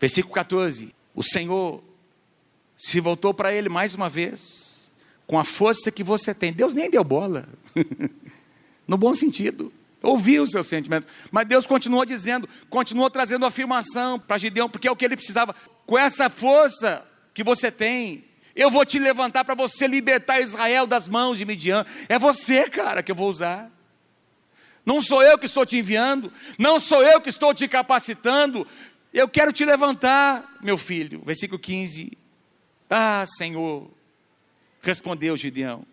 [0.00, 1.82] Versículo 14: O Senhor
[2.76, 4.90] se voltou para ele mais uma vez,
[5.26, 6.50] com a força que você tem.
[6.50, 7.46] Deus nem deu bola,
[8.88, 9.70] no bom sentido.
[10.02, 14.90] Ouviu os seus sentimentos, mas Deus continuou dizendo, continuou trazendo afirmação para Gideão, porque é
[14.90, 15.54] o que ele precisava
[15.86, 18.24] com essa força que você tem.
[18.56, 21.84] Eu vou te levantar para você libertar Israel das mãos de Midian.
[22.08, 23.70] É você, cara, que eu vou usar.
[24.84, 28.66] Não sou eu que estou te enviando, não sou eu que estou te capacitando.
[29.12, 31.22] Eu quero te levantar, meu filho.
[31.24, 32.16] Versículo 15.
[32.88, 33.90] Ah, Senhor,
[34.80, 35.84] respondeu Gideão: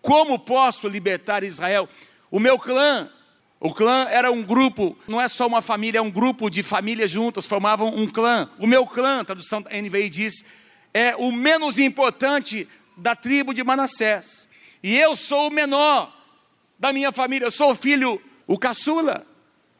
[0.00, 1.88] Como posso libertar Israel?
[2.30, 3.10] O meu clã,
[3.58, 7.10] o clã era um grupo, não é só uma família, é um grupo de famílias
[7.10, 8.50] juntas, formavam um clã.
[8.58, 10.44] O meu clã, tradução NVI diz,
[10.92, 14.48] é o menos importante da tribo de Manassés.
[14.82, 16.14] E eu sou o menor
[16.78, 19.26] da minha família, eu sou o filho, o caçula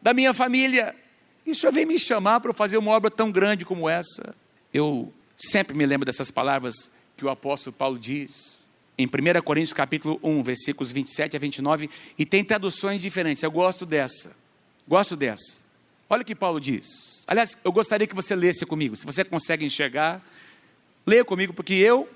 [0.01, 0.97] da minha família.
[1.45, 4.35] E o senhor vem me chamar para fazer uma obra tão grande como essa?
[4.73, 8.66] Eu sempre me lembro dessas palavras que o apóstolo Paulo diz
[8.99, 13.43] em 1 Coríntios capítulo 1, versículos 27 a 29, e tem traduções diferentes.
[13.43, 14.33] Eu gosto dessa.
[14.89, 15.65] Gosto dessa.
[16.09, 17.25] Olha o que Paulo diz.
[17.27, 18.95] Aliás, eu gostaria que você lesse comigo.
[18.97, 20.23] Se você consegue enxergar,
[21.05, 22.09] leia comigo, porque eu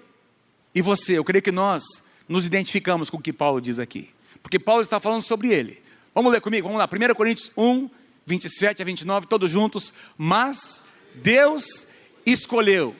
[0.75, 1.83] e você, eu creio que nós
[2.29, 4.09] nos identificamos com o que Paulo diz aqui.
[4.43, 5.83] Porque Paulo está falando sobre ele.
[6.15, 6.89] Vamos ler comigo, vamos lá.
[6.91, 7.91] 1 Coríntios 1,
[8.25, 9.93] 27 a 29, todos juntos.
[10.17, 10.83] Mas
[11.17, 11.87] Deus
[12.25, 12.95] escolheu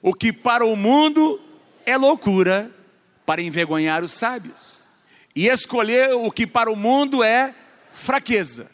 [0.00, 1.40] o que para o mundo
[1.84, 2.72] é loucura
[3.26, 4.88] para envergonhar os sábios,
[5.34, 7.52] e escolheu o que para o mundo é
[7.92, 8.70] fraqueza,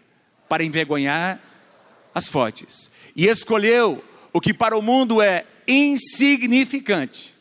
[0.48, 1.40] para envergonhar
[2.14, 7.34] as fortes, e escolheu o que para o mundo é insignificante,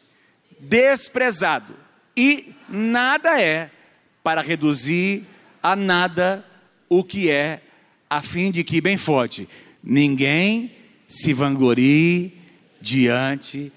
[0.57, 1.75] desprezado
[2.15, 3.69] e nada é,
[4.23, 5.25] para reduzir
[5.61, 6.45] a nada
[6.87, 7.61] o que é,
[8.09, 9.47] a fim de que, bem forte,
[9.83, 10.75] ninguém
[11.07, 12.37] se vanglorie
[12.81, 13.71] diante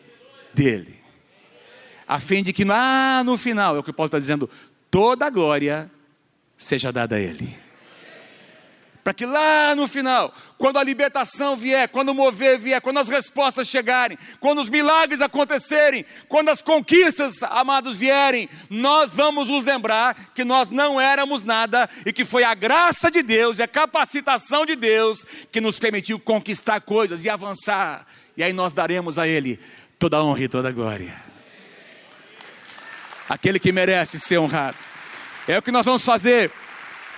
[0.52, 1.03] dele
[2.06, 4.48] a fim de que lá no final, é o que Paulo está dizendo,
[4.90, 5.90] toda a glória
[6.56, 7.64] seja dada a Ele.
[9.02, 13.08] Para que lá no final, quando a libertação vier, quando o mover vier, quando as
[13.08, 20.32] respostas chegarem, quando os milagres acontecerem, quando as conquistas, amados, vierem, nós vamos nos lembrar
[20.34, 24.64] que nós não éramos nada e que foi a graça de Deus e a capacitação
[24.64, 28.06] de Deus que nos permitiu conquistar coisas e avançar.
[28.38, 29.60] E aí nós daremos a Ele
[29.98, 31.33] toda a honra e toda a glória
[33.28, 34.76] aquele que merece ser honrado.
[35.46, 36.50] É o que nós vamos fazer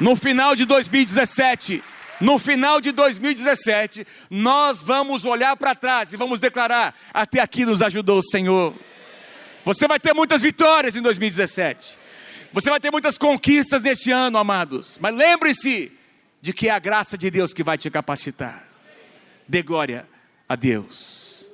[0.00, 1.82] no final de 2017.
[2.18, 7.82] No final de 2017, nós vamos olhar para trás e vamos declarar: até aqui nos
[7.82, 8.74] ajudou o Senhor.
[9.64, 11.98] Você vai ter muitas vitórias em 2017.
[12.54, 14.98] Você vai ter muitas conquistas neste ano, amados.
[14.98, 15.92] Mas lembre-se
[16.40, 18.66] de que é a graça de Deus que vai te capacitar.
[19.46, 20.08] Dê glória
[20.48, 21.50] a Deus.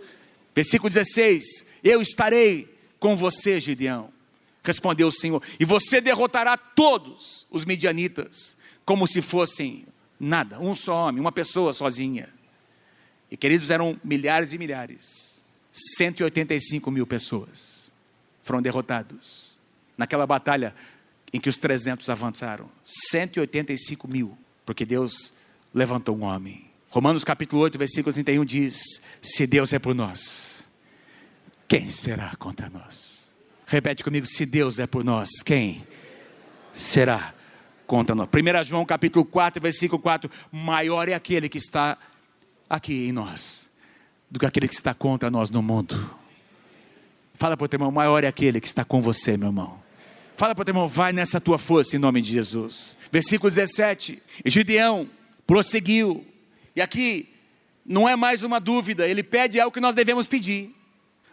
[0.55, 4.12] Versículo 16: Eu estarei com você, Gideão
[4.63, 9.87] Respondeu o Senhor: E você derrotará todos os midianitas, como se fossem
[10.19, 12.29] nada, um só homem, uma pessoa sozinha.
[13.31, 17.91] E queridos, eram milhares e milhares, 185 mil pessoas
[18.43, 19.53] foram derrotados
[19.97, 20.75] naquela batalha
[21.33, 22.69] em que os 300 avançaram.
[22.85, 25.33] 185 mil, porque Deus
[25.73, 26.71] levantou um homem.
[26.91, 30.69] Romanos capítulo 8, versículo 31 diz: Se Deus é por nós,
[31.67, 33.22] quem será contra nós?
[33.73, 35.83] Repete comigo: se Deus é por nós, quem
[36.75, 37.33] será
[37.87, 38.29] contra nós?
[38.29, 41.97] 1 João capítulo 4, versículo 4: maior é aquele que está
[42.69, 43.73] aqui em nós
[44.31, 46.15] do que aquele que está contra nós no mundo.
[47.33, 49.83] Fala para o teu irmão: maior é aquele que está com você, meu irmão.
[50.37, 52.99] Fala para o teu irmão: vai nessa tua força em nome de Jesus.
[53.11, 55.09] Versículo 17: Gideão
[55.47, 56.27] prosseguiu,
[56.77, 57.27] e aqui
[57.87, 60.77] não é mais uma dúvida, ele pede algo que nós devemos pedir.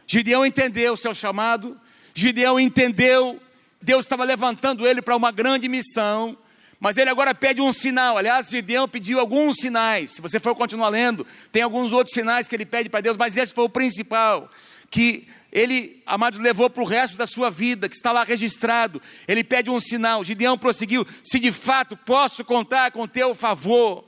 [0.08, 1.78] Gideão entendeu o seu chamado,
[2.14, 3.40] Gideão entendeu,
[3.82, 6.38] Deus estava levantando ele para uma grande missão,
[6.80, 8.18] mas ele agora pede um sinal.
[8.18, 10.12] Aliás, Gideão pediu alguns sinais.
[10.12, 13.36] Se você for continuar lendo, tem alguns outros sinais que ele pede para Deus, mas
[13.36, 14.50] esse foi o principal,
[14.90, 19.02] que ele, amados, levou para o resto da sua vida, que está lá registrado.
[19.28, 20.24] Ele pede um sinal.
[20.24, 24.06] Gideão prosseguiu: se de fato posso contar com teu favor,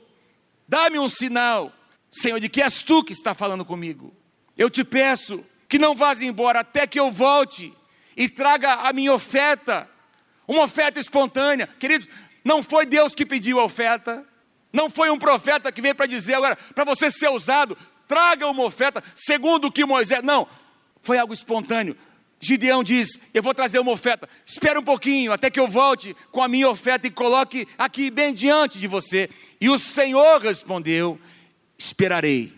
[0.68, 1.72] dá-me um sinal,
[2.10, 4.14] Senhor, de que és tu que está falando comigo.
[4.56, 7.72] Eu te peço que não vás embora até que eu volte
[8.16, 9.88] e traga a minha oferta,
[10.46, 11.68] uma oferta espontânea.
[11.78, 12.08] Queridos,
[12.44, 14.24] não foi Deus que pediu a oferta,
[14.72, 17.76] não foi um profeta que veio para dizer agora, para você ser usado,
[18.08, 20.22] traga uma oferta, segundo o que Moisés.
[20.22, 20.46] Não,
[21.00, 21.96] foi algo espontâneo.
[22.40, 24.28] Gideão diz: Eu vou trazer uma oferta.
[24.44, 28.34] Espera um pouquinho até que eu volte com a minha oferta e coloque aqui bem
[28.34, 29.30] diante de você.
[29.60, 31.20] E o Senhor respondeu:
[31.78, 32.52] Esperarei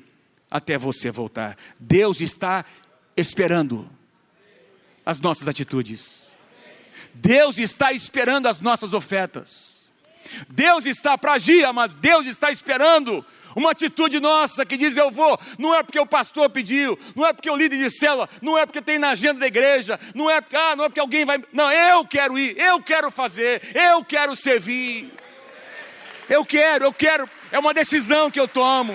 [0.50, 1.56] até você voltar.
[1.78, 2.64] Deus está
[3.16, 3.86] esperando
[5.04, 6.34] as nossas atitudes.
[7.14, 9.92] Deus está esperando as nossas ofertas.
[10.48, 11.94] Deus está para agir, amado.
[11.96, 16.50] Deus está esperando Uma atitude nossa que diz eu vou, não é porque o pastor
[16.50, 19.46] pediu, não é porque o líder de célula, não é porque tem na agenda da
[19.46, 21.42] igreja, não é ah, não é porque alguém vai.
[21.52, 25.12] Não, eu quero ir, eu quero fazer, eu quero servir.
[26.28, 28.94] Eu quero, eu quero, é uma decisão que eu tomo.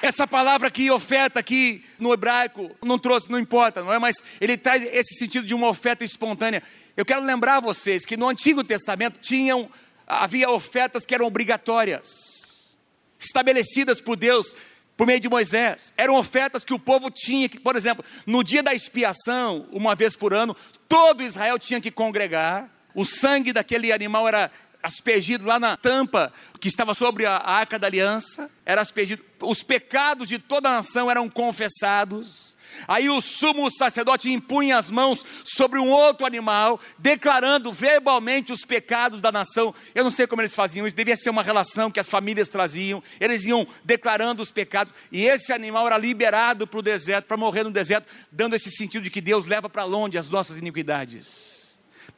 [0.00, 3.98] Essa palavra aqui, oferta aqui no hebraico, não trouxe, não importa, não é?
[3.98, 6.62] Mas ele traz esse sentido de uma oferta espontânea.
[6.96, 9.68] Eu quero lembrar vocês que no Antigo Testamento tinham,
[10.06, 12.76] havia ofertas que eram obrigatórias,
[13.18, 14.54] estabelecidas por Deus
[14.96, 15.92] por meio de Moisés.
[15.96, 20.14] Eram ofertas que o povo tinha que, por exemplo, no dia da expiação, uma vez
[20.14, 20.56] por ano,
[20.88, 22.68] todo Israel tinha que congregar.
[22.94, 24.50] O sangue daquele animal era
[24.82, 29.22] aspergido lá na tampa que estava sobre a arca da aliança, era aspergido.
[29.40, 32.56] Os pecados de toda a nação eram confessados.
[32.86, 39.20] Aí o sumo sacerdote impunha as mãos sobre um outro animal, declarando verbalmente os pecados
[39.20, 39.74] da nação.
[39.94, 43.02] Eu não sei como eles faziam isso, devia ser uma relação que as famílias traziam.
[43.18, 47.64] Eles iam declarando os pecados, e esse animal era liberado para o deserto, para morrer
[47.64, 51.67] no deserto, dando esse sentido de que Deus leva para longe as nossas iniquidades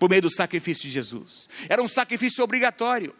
[0.00, 1.46] por meio do sacrifício de Jesus.
[1.68, 3.14] Era um sacrifício obrigatório.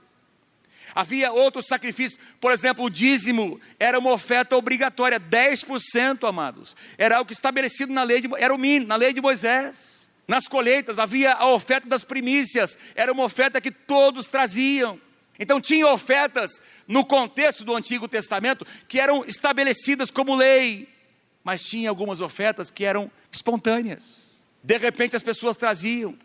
[0.94, 6.74] Havia outros sacrifícios, por exemplo, o dízimo era uma oferta obrigatória, 10%, amados.
[6.96, 10.10] Era algo estabelecido na lei de, era o mínimo, na lei de Moisés.
[10.26, 14.98] Nas colheitas havia a oferta das primícias, era uma oferta que todos traziam.
[15.38, 20.88] Então tinha ofertas no contexto do Antigo Testamento que eram estabelecidas como lei,
[21.44, 24.42] mas tinha algumas ofertas que eram espontâneas.
[24.62, 26.18] De repente as pessoas traziam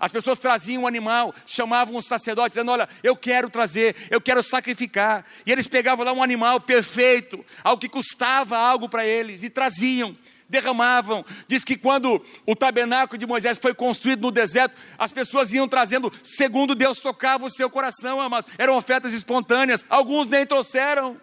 [0.00, 4.42] as pessoas traziam um animal, chamavam os sacerdotes, dizendo: Olha, eu quero trazer, eu quero
[4.42, 5.24] sacrificar.
[5.46, 10.16] E eles pegavam lá um animal perfeito, algo que custava algo para eles, e traziam,
[10.48, 11.24] derramavam.
[11.46, 16.12] Diz que quando o tabernáculo de Moisés foi construído no deserto, as pessoas iam trazendo,
[16.22, 18.46] segundo Deus tocava o seu coração, amado.
[18.56, 21.16] Eram ofertas espontâneas, alguns nem trouxeram.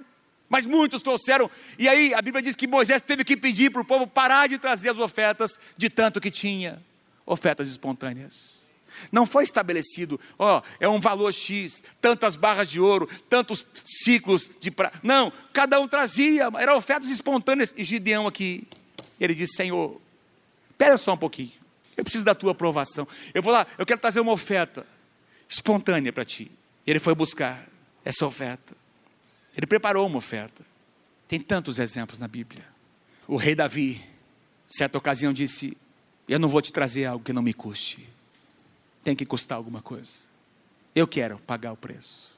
[0.47, 3.85] Mas muitos trouxeram, e aí a Bíblia diz que Moisés teve que pedir para o
[3.85, 6.83] povo parar de trazer as ofertas de tanto que tinha
[7.25, 8.65] ofertas espontâneas.
[9.11, 14.71] Não foi estabelecido, ó, é um valor X, tantas barras de ouro, tantos ciclos de
[14.71, 14.99] prata.
[15.03, 17.73] Não, cada um trazia, eram ofertas espontâneas.
[17.75, 18.67] E Gideão aqui,
[19.19, 19.99] ele disse: Senhor,
[20.71, 21.51] espera só um pouquinho,
[21.97, 23.07] eu preciso da tua aprovação.
[23.33, 24.85] Eu vou lá, eu quero trazer uma oferta
[25.47, 26.51] espontânea para ti.
[26.85, 27.67] E ele foi buscar
[28.03, 28.75] essa oferta.
[29.55, 30.63] Ele preparou uma oferta.
[31.27, 32.65] Tem tantos exemplos na Bíblia.
[33.27, 34.03] O rei Davi,
[34.67, 35.75] certa ocasião, disse:
[36.27, 38.07] eu não vou te trazer algo que não me custe.
[39.03, 40.23] Tem que custar alguma coisa.
[40.95, 42.35] Eu quero pagar o preço.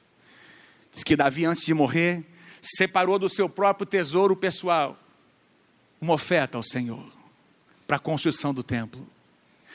[0.92, 2.24] Diz que Davi, antes de morrer,
[2.60, 4.98] separou do seu próprio tesouro pessoal
[6.00, 7.04] uma oferta ao Senhor
[7.86, 9.06] para a construção do templo.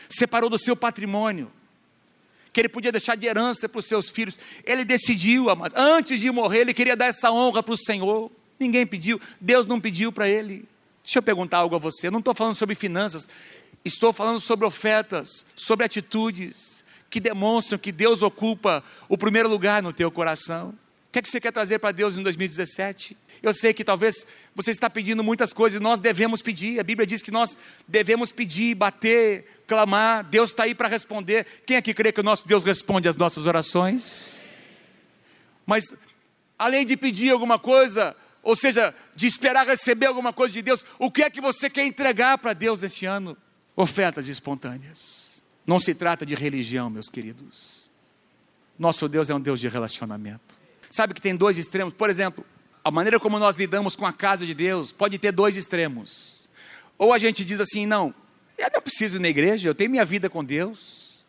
[0.10, 1.52] Separou do seu patrimônio,
[2.52, 4.38] que ele podia deixar de herança para os seus filhos.
[4.66, 8.32] Ele decidiu, antes de morrer, ele queria dar essa honra para o Senhor.
[8.60, 10.66] Ninguém pediu, Deus não pediu para ele.
[11.04, 12.08] Deixa eu perguntar algo a você.
[12.08, 13.28] Eu não estou falando sobre finanças,
[13.86, 19.92] Estou falando sobre ofertas, sobre atitudes que demonstram que Deus ocupa o primeiro lugar no
[19.92, 20.70] teu coração.
[20.70, 23.16] O que é que você quer trazer para Deus em 2017?
[23.44, 26.80] Eu sei que talvez você está pedindo muitas coisas, nós devemos pedir.
[26.80, 30.24] A Bíblia diz que nós devemos pedir, bater, clamar.
[30.24, 31.46] Deus está aí para responder.
[31.68, 34.44] Quem aqui crê que o nosso Deus responde às nossas orações?
[35.68, 35.96] Mas,
[36.58, 41.12] além de pedir alguma coisa, ou seja, de esperar receber alguma coisa de Deus, o
[41.12, 43.38] que é que você quer entregar para Deus este ano?
[43.76, 45.42] Ofertas espontâneas.
[45.66, 47.90] Não se trata de religião, meus queridos.
[48.78, 50.60] Nosso Deus é um Deus de relacionamento.
[50.90, 51.94] Sabe que tem dois extremos?
[51.94, 52.46] Por exemplo,
[52.84, 56.48] a maneira como nós lidamos com a casa de Deus pode ter dois extremos.
[56.98, 58.14] Ou a gente diz assim: não,
[58.58, 61.24] eu não preciso ir na igreja, eu tenho minha vida com Deus.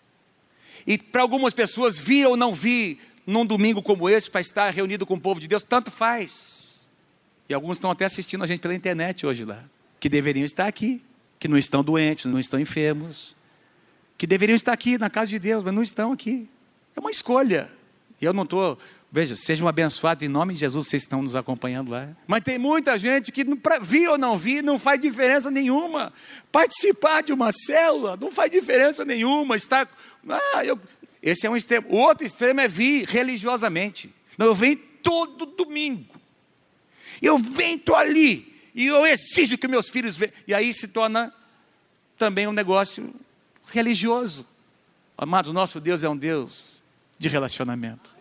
[0.86, 5.06] E para algumas pessoas, vir ou não vir num domingo como esse, para estar reunido
[5.06, 6.86] com o povo de Deus, tanto faz.
[7.48, 9.64] E alguns estão até assistindo a gente pela internet hoje lá,
[9.98, 11.02] que deveriam estar aqui
[11.44, 13.36] que não estão doentes, não estão enfermos,
[14.16, 16.48] que deveriam estar aqui na casa de Deus, mas não estão aqui.
[16.96, 17.70] É uma escolha.
[18.18, 18.78] Eu não estou.
[19.12, 22.08] Veja, sejam abençoados em nome de Jesus, vocês estão nos acompanhando lá.
[22.26, 26.14] Mas tem muita gente que, para vir ou não vir, não faz diferença nenhuma.
[26.50, 29.54] Participar de uma célula não faz diferença nenhuma.
[29.54, 29.86] Está,
[30.26, 30.80] ah, eu,
[31.22, 31.88] esse é um extremo.
[31.90, 34.10] O outro extremo é vir religiosamente.
[34.38, 36.08] Eu venho todo domingo.
[37.20, 40.34] Eu venho, ali e eu exijo que meus filhos vejam.
[40.46, 41.32] E aí se torna
[42.18, 43.14] também um negócio
[43.70, 44.44] religioso.
[45.16, 46.82] Amados, nosso Deus é um Deus
[47.18, 48.12] de relacionamento.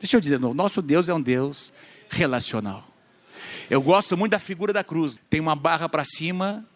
[0.00, 1.72] Deixa eu dizer de novo, nosso Deus é um Deus
[2.08, 2.88] relacional.
[3.68, 5.16] Eu gosto muito da figura da cruz.
[5.28, 6.66] Tem uma barra para cima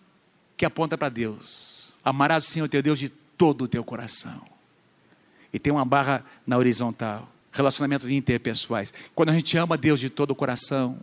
[0.57, 1.93] que aponta para Deus.
[2.05, 4.43] Amarás o Senhor teu Deus de todo o teu coração.
[5.53, 8.93] E tem uma barra na horizontal relacionamentos interpessoais.
[9.15, 10.99] Quando a gente ama Deus de todo o coração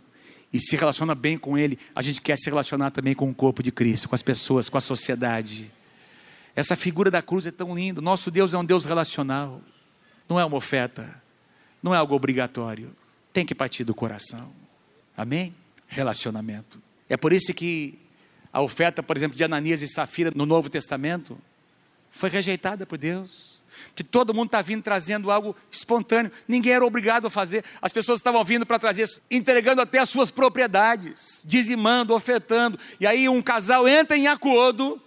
[0.54, 3.64] e se relaciona bem com Ele, a gente quer se relacionar também com o corpo
[3.64, 5.72] de Cristo, com as pessoas, com a sociedade.
[6.56, 8.02] Essa figura da cruz é tão linda.
[8.02, 9.62] Nosso Deus é um Deus relacional,
[10.28, 11.22] não é uma oferta,
[11.82, 12.96] não é algo obrigatório.
[13.32, 14.52] Tem que partir do coração.
[15.16, 15.56] Amém?
[15.88, 16.82] Relacionamento.
[17.08, 17.98] É por isso que
[18.52, 21.38] a oferta, por exemplo, de Ananias e Safira no Novo Testamento
[22.10, 23.61] foi rejeitada por Deus.
[23.96, 28.20] Que todo mundo está vindo trazendo algo espontâneo, ninguém era obrigado a fazer, as pessoas
[28.20, 33.88] estavam vindo para trazer, entregando até as suas propriedades, dizimando, ofertando, e aí um casal
[33.88, 35.02] entra em acordo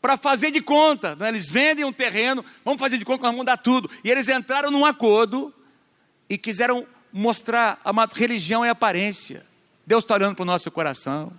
[0.00, 1.28] para fazer de conta, né?
[1.28, 4.28] eles vendem um terreno, vamos fazer de conta que nós vamos dar tudo, e eles
[4.28, 5.52] entraram num acordo
[6.28, 9.44] e quiseram mostrar, a religião é aparência,
[9.86, 11.32] Deus está olhando para o nosso coração,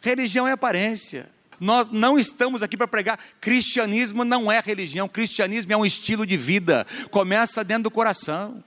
[0.00, 1.28] religião é aparência,
[1.60, 3.18] nós não estamos aqui para pregar.
[3.40, 6.86] Cristianismo não é religião, cristianismo é um estilo de vida.
[7.10, 8.62] Começa dentro do coração.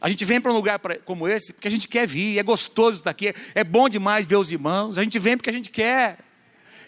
[0.00, 2.98] A gente vem para um lugar como esse porque a gente quer vir, é gostoso
[2.98, 4.96] estar aqui, é bom demais ver os irmãos.
[4.96, 6.18] A gente vem porque a gente quer.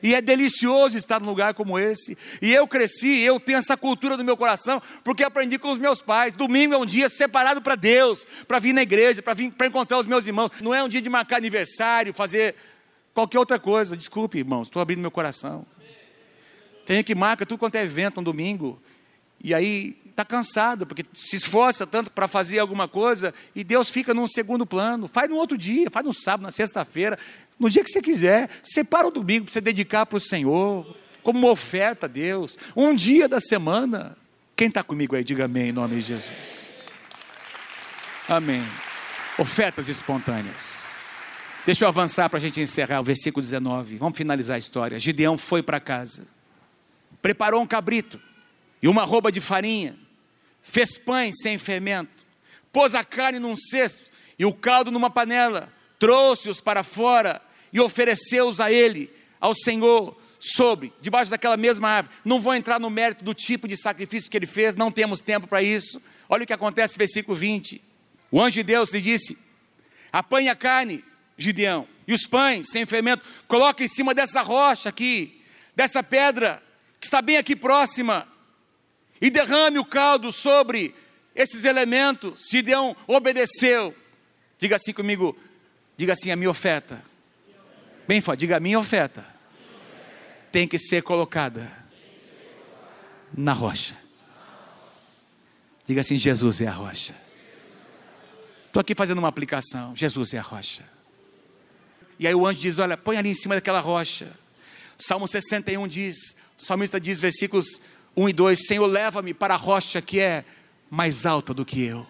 [0.03, 2.19] E é delicioso estar num lugar como esse.
[2.41, 6.03] E eu cresci, eu tenho essa cultura no meu coração, porque aprendi com os meus
[6.03, 6.35] pais.
[6.35, 9.99] Domingo é um dia separado para Deus, para vir na igreja, para vir para encontrar
[9.99, 10.51] os meus irmãos.
[10.61, 12.57] Não é um dia de marcar aniversário, fazer
[13.15, 13.97] qualquer outra coisa.
[13.97, 15.67] Desculpe, irmãos, estou abrindo meu coração.
[16.85, 18.81] Tem que marca tudo quanto é evento um domingo.
[19.43, 24.15] E aí está cansado, porque se esforça tanto para fazer alguma coisa e Deus fica
[24.15, 25.09] num segundo plano.
[25.09, 27.19] Faz no outro dia, faz no sábado, na sexta-feira,
[27.59, 28.49] no dia que você quiser.
[28.63, 32.57] Separa o domingo para você dedicar para o Senhor, como uma oferta a Deus.
[32.77, 34.17] Um dia da semana.
[34.55, 36.71] Quem está comigo aí, diga amém em nome de Jesus.
[38.29, 38.63] Amém.
[39.39, 40.92] Ofertas espontâneas.
[41.65, 43.97] Deixa eu avançar para a gente encerrar o versículo 19.
[43.97, 44.99] Vamos finalizar a história.
[44.99, 46.27] Gideão foi para casa,
[47.21, 48.21] preparou um cabrito
[48.83, 49.97] e uma roupa de farinha,
[50.61, 52.11] fez pães sem fermento,
[52.73, 54.03] pôs a carne num cesto
[54.37, 57.41] e o caldo numa panela, trouxe-os para fora
[57.73, 59.09] e ofereceu-os a ele,
[59.41, 62.17] ao Senhor, sobre, debaixo daquela mesma árvore.
[62.25, 65.47] Não vou entrar no mérito do tipo de sacrifício que ele fez, não temos tempo
[65.47, 66.03] para isso.
[66.29, 67.81] Olha o que acontece, versículo 20.
[68.33, 69.39] O anjo de Deus lhe disse:
[70.13, 71.05] apanhe a carne
[71.37, 71.87] Gideão.
[72.07, 75.41] E os pães sem fermento, coloca em cima dessa rocha aqui,
[75.75, 76.63] dessa pedra
[77.01, 78.29] que está bem aqui próxima,
[79.21, 80.95] e derrame o caldo sobre
[81.35, 82.49] esses elementos.
[82.51, 83.95] Gideão obedeceu.
[84.59, 85.37] Diga assim comigo,
[85.97, 87.03] diga assim: a minha oferta.
[88.07, 89.25] Bem forte, diga a minha oferta.
[90.51, 91.71] Tem que ser colocada
[93.33, 93.97] na rocha.
[95.87, 97.15] Diga assim: Jesus é a rocha.
[98.67, 99.95] Estou aqui fazendo uma aplicação.
[99.95, 100.83] Jesus é a rocha.
[102.23, 104.31] E aí o anjo diz: Olha, põe ali em cima daquela rocha.
[104.97, 107.81] Salmo 61 diz, o salmista diz, versículos
[108.17, 110.45] 1 e 2: Senhor, leva-me para a rocha que é
[110.89, 112.07] mais alta do que eu.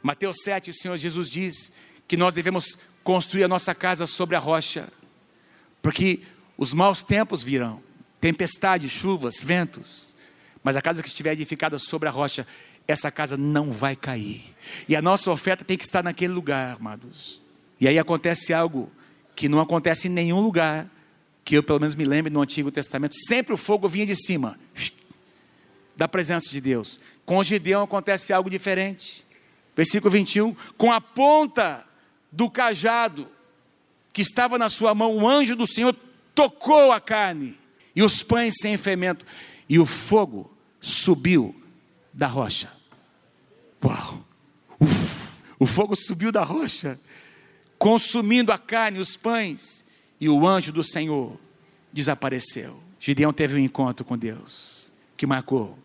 [0.00, 1.72] Mateus 7, o Senhor Jesus diz
[2.06, 4.88] que nós devemos construir a nossa casa sobre a rocha,
[5.82, 6.20] porque
[6.56, 7.82] os maus tempos virão
[8.20, 10.14] tempestade, chuvas, ventos,
[10.62, 12.46] mas a casa que estiver edificada sobre a rocha,
[12.86, 14.44] essa casa não vai cair.
[14.88, 17.42] E a nossa oferta tem que estar naquele lugar, amados.
[17.80, 18.92] E aí acontece algo
[19.34, 20.90] que não acontece em nenhum lugar
[21.44, 24.58] que eu pelo menos me lembre no Antigo Testamento, sempre o fogo vinha de cima
[25.94, 26.98] da presença de Deus.
[27.26, 29.24] Com Gideão acontece algo diferente.
[29.76, 31.84] Versículo 21, com a ponta
[32.30, 33.28] do cajado
[34.12, 35.94] que estava na sua mão, o anjo do Senhor
[36.34, 37.58] tocou a carne
[37.94, 39.24] e os pães sem fermento,
[39.68, 41.54] e o fogo subiu
[42.12, 42.72] da rocha.
[43.84, 44.24] Uau!
[44.80, 45.28] Uf,
[45.58, 46.98] o fogo subiu da rocha
[47.84, 49.84] consumindo a carne, os pães,
[50.18, 51.38] e o anjo do Senhor
[51.92, 52.82] desapareceu.
[52.98, 55.78] Gideão teve um encontro com Deus, que marcou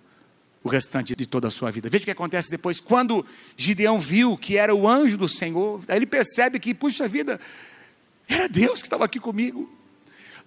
[0.64, 1.90] o restante de toda a sua vida.
[1.90, 2.80] Veja o que acontece depois.
[2.80, 3.26] Quando
[3.58, 7.38] Gideão viu que era o anjo do Senhor, aí ele percebe que, puxa vida,
[8.30, 9.70] era Deus que estava aqui comigo.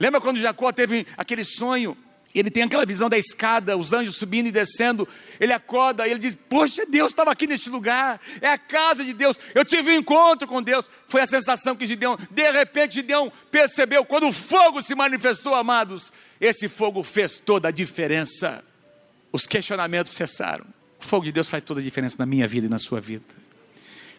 [0.00, 1.94] Lembra quando Jacó teve aquele sonho
[2.40, 5.06] ele tem aquela visão da escada, os anjos subindo e descendo.
[5.38, 9.12] Ele acorda e ele diz: Poxa, Deus estava aqui neste lugar, é a casa de
[9.12, 9.38] Deus.
[9.54, 10.90] Eu tive um encontro com Deus.
[11.08, 14.04] Foi a sensação que Gideão, de repente, Gideão percebeu.
[14.04, 18.64] Quando o fogo se manifestou, amados, esse fogo fez toda a diferença.
[19.30, 20.64] Os questionamentos cessaram.
[20.98, 23.24] O fogo de Deus faz toda a diferença na minha vida e na sua vida.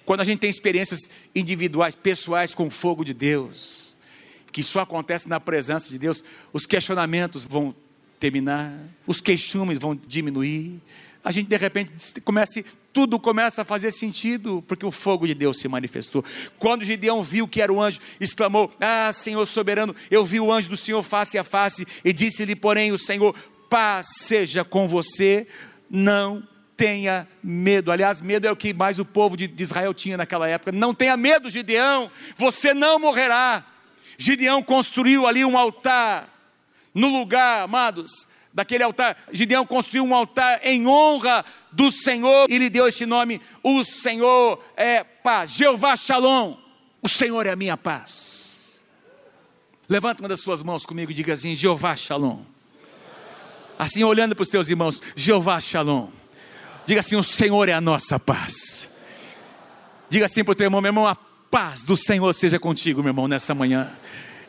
[0.05, 3.97] Quando a gente tem experiências individuais, pessoais com o fogo de Deus,
[4.51, 7.73] que só acontece na presença de Deus, os questionamentos vão
[8.23, 8.71] terminar,
[9.05, 10.79] os queixumes vão diminuir,
[11.21, 11.93] a gente de repente
[12.23, 12.63] começa,
[12.93, 16.23] tudo começa a fazer sentido, porque o fogo de Deus se manifestou.
[16.57, 20.69] Quando Gideão viu que era o anjo, exclamou: Ah, Senhor soberano, eu vi o anjo
[20.69, 23.35] do Senhor face a face, e disse-lhe, porém, o Senhor:
[23.69, 25.45] Paz seja com você,
[25.89, 26.47] não
[26.77, 27.91] tenha medo.
[27.91, 30.71] Aliás, medo é o que mais o povo de Israel tinha naquela época.
[30.71, 33.65] Não tenha medo, Gideão, você não morrerá.
[34.17, 36.32] Gideão construiu ali um altar,
[36.93, 39.17] no lugar, amados, daquele altar.
[39.31, 44.63] Gideão construiu um altar em honra do Senhor e lhe deu esse nome: O Senhor
[44.77, 45.51] é paz.
[45.51, 46.55] Jeová Shalom,
[47.01, 48.81] o Senhor é a minha paz.
[49.89, 52.41] Levanta uma das suas mãos comigo e diga assim: Jeová Shalom.
[53.77, 56.09] Assim, olhando para os teus irmãos, Jeová Shalom.
[56.85, 58.89] Diga assim: O Senhor é a nossa paz.
[60.09, 63.09] Diga assim para o teu irmão, meu irmão, a paz do Senhor seja contigo, meu
[63.09, 63.91] irmão, nessa manhã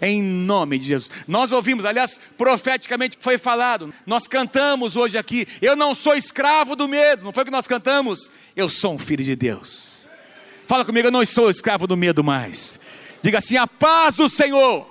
[0.04, 1.10] em nome de Jesus.
[1.26, 6.86] Nós ouvimos, aliás, profeticamente foi falado, nós cantamos hoje aqui, eu não sou escravo do
[6.86, 8.30] medo, não foi o que nós cantamos?
[8.54, 10.08] Eu sou um filho de Deus.
[10.66, 12.78] Fala comigo, eu não sou escravo do medo mais.
[13.22, 14.86] Diga assim: a paz do Senhor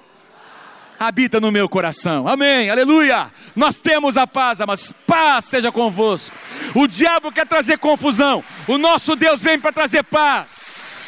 [0.99, 2.27] habita no meu coração.
[2.27, 3.31] Amém, aleluia.
[3.55, 6.35] Nós temos a paz, mas paz seja convosco.
[6.73, 11.02] O diabo quer trazer confusão, o nosso Deus vem para trazer paz.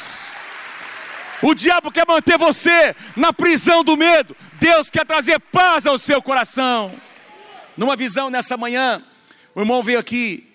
[1.41, 4.35] O diabo quer manter você na prisão do medo.
[4.59, 6.99] Deus quer trazer paz ao seu coração.
[7.75, 9.03] Numa visão nessa manhã,
[9.53, 10.47] o irmão veio aqui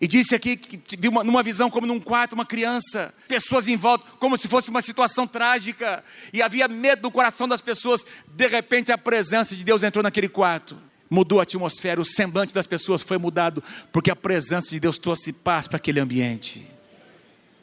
[0.00, 3.76] e disse aqui que viu uma, numa visão como num quarto, uma criança, pessoas em
[3.76, 6.02] volta, como se fosse uma situação trágica,
[6.32, 8.04] e havia medo no coração das pessoas.
[8.26, 10.76] De repente, a presença de Deus entrou naquele quarto,
[11.08, 15.32] mudou a atmosfera, o semblante das pessoas foi mudado, porque a presença de Deus trouxe
[15.32, 16.68] paz para aquele ambiente.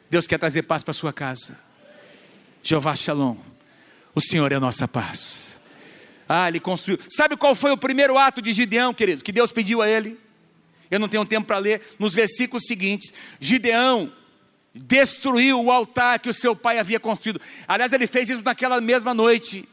[0.08, 1.69] Deus quer trazer paz para a sua casa.
[2.62, 3.36] Jeová Shalom,
[4.14, 5.58] o Senhor é a nossa paz.
[6.28, 6.98] Ah, ele construiu.
[7.08, 10.18] Sabe qual foi o primeiro ato de Gideão, querido, que Deus pediu a ele?
[10.90, 11.82] Eu não tenho tempo para ler.
[11.98, 14.12] Nos versículos seguintes, Gideão
[14.74, 17.40] destruiu o altar que o seu pai havia construído.
[17.66, 19.68] Aliás, ele fez isso naquela mesma noite.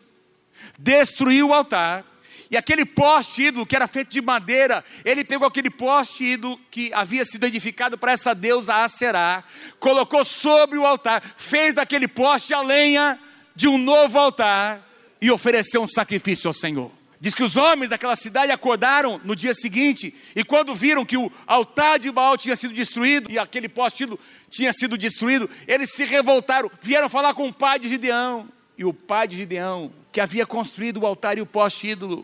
[0.79, 2.05] Destruiu o altar
[2.49, 6.93] e aquele poste ídolo que era feito de madeira, ele pegou aquele poste ídolo que
[6.93, 9.43] havia sido edificado para essa deusa Aserá,
[9.79, 13.19] colocou sobre o altar, fez daquele poste a lenha
[13.55, 14.87] de um novo altar
[15.21, 16.91] e ofereceu um sacrifício ao Senhor.
[17.19, 21.31] Diz que os homens daquela cidade acordaram no dia seguinte e quando viram que o
[21.47, 24.19] altar de Baal tinha sido destruído e aquele poste ídolo
[24.49, 28.47] tinha sido destruído, eles se revoltaram, vieram falar com o pai de Gideão.
[28.77, 32.23] E o pai de Gideão, que havia construído o altar e o poste ídolo,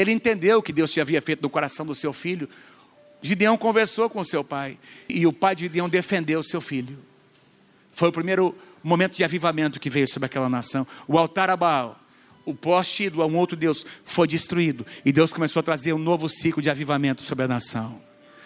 [0.00, 2.48] ele entendeu o que Deus tinha havia feito no coração do seu filho.
[3.20, 6.98] Gideão conversou com seu pai e o pai de Gideão defendeu seu filho.
[7.92, 10.86] Foi o primeiro momento de avivamento que veio sobre aquela nação.
[11.06, 12.00] O altar a Baal,
[12.46, 16.30] o poste a um outro Deus foi destruído e Deus começou a trazer um novo
[16.30, 18.00] ciclo de avivamento sobre a nação.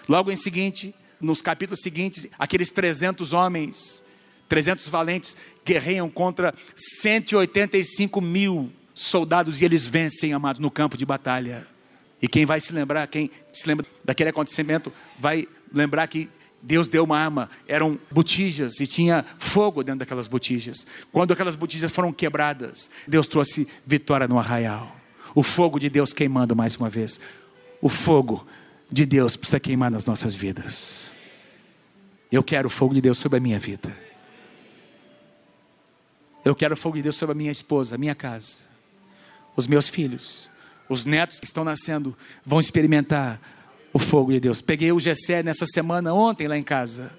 [0.09, 4.03] Logo em seguinte, nos capítulos seguintes, aqueles 300 homens,
[4.49, 11.67] 300 valentes, guerreiam contra 185 mil soldados e eles vencem, amados, no campo de batalha.
[12.23, 16.31] E quem vai se lembrar, quem se lembra daquele acontecimento, vai lembrar que
[16.63, 20.87] Deus deu uma arma, eram botijas e tinha fogo dentro daquelas botijas.
[21.13, 24.97] Quando aquelas botijas foram quebradas, Deus trouxe vitória no arraial.
[25.35, 27.21] O fogo de Deus queimando mais uma vez.
[27.83, 28.47] O fogo
[28.91, 31.13] de Deus precisa queimar nas nossas vidas.
[32.33, 33.95] Eu quero o fogo de Deus sobre a minha vida.
[36.43, 38.74] Eu quero o fogo de Deus sobre a minha esposa, a minha casa
[39.57, 40.51] os meus filhos,
[40.89, 43.41] os netos que estão nascendo, vão experimentar
[43.93, 44.61] o fogo de Deus.
[44.61, 47.11] Peguei o Gessé nessa semana, ontem lá em casa.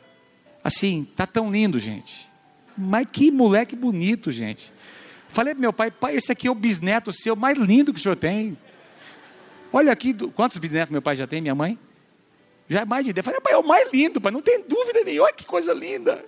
[0.63, 2.29] Assim, tá tão lindo, gente.
[2.77, 4.73] Mas que moleque bonito, gente.
[5.29, 8.03] Falei para meu pai, pai, esse aqui é o bisneto seu mais lindo que o
[8.03, 8.57] senhor tem.
[9.71, 11.77] Olha aqui, quantos bisnetos meu pai já tem, minha mãe?
[12.67, 13.23] Já é mais de 10.
[13.23, 15.31] Falei, pai, é o mais lindo, pai, não tem dúvida nenhuma.
[15.31, 16.25] Que coisa linda.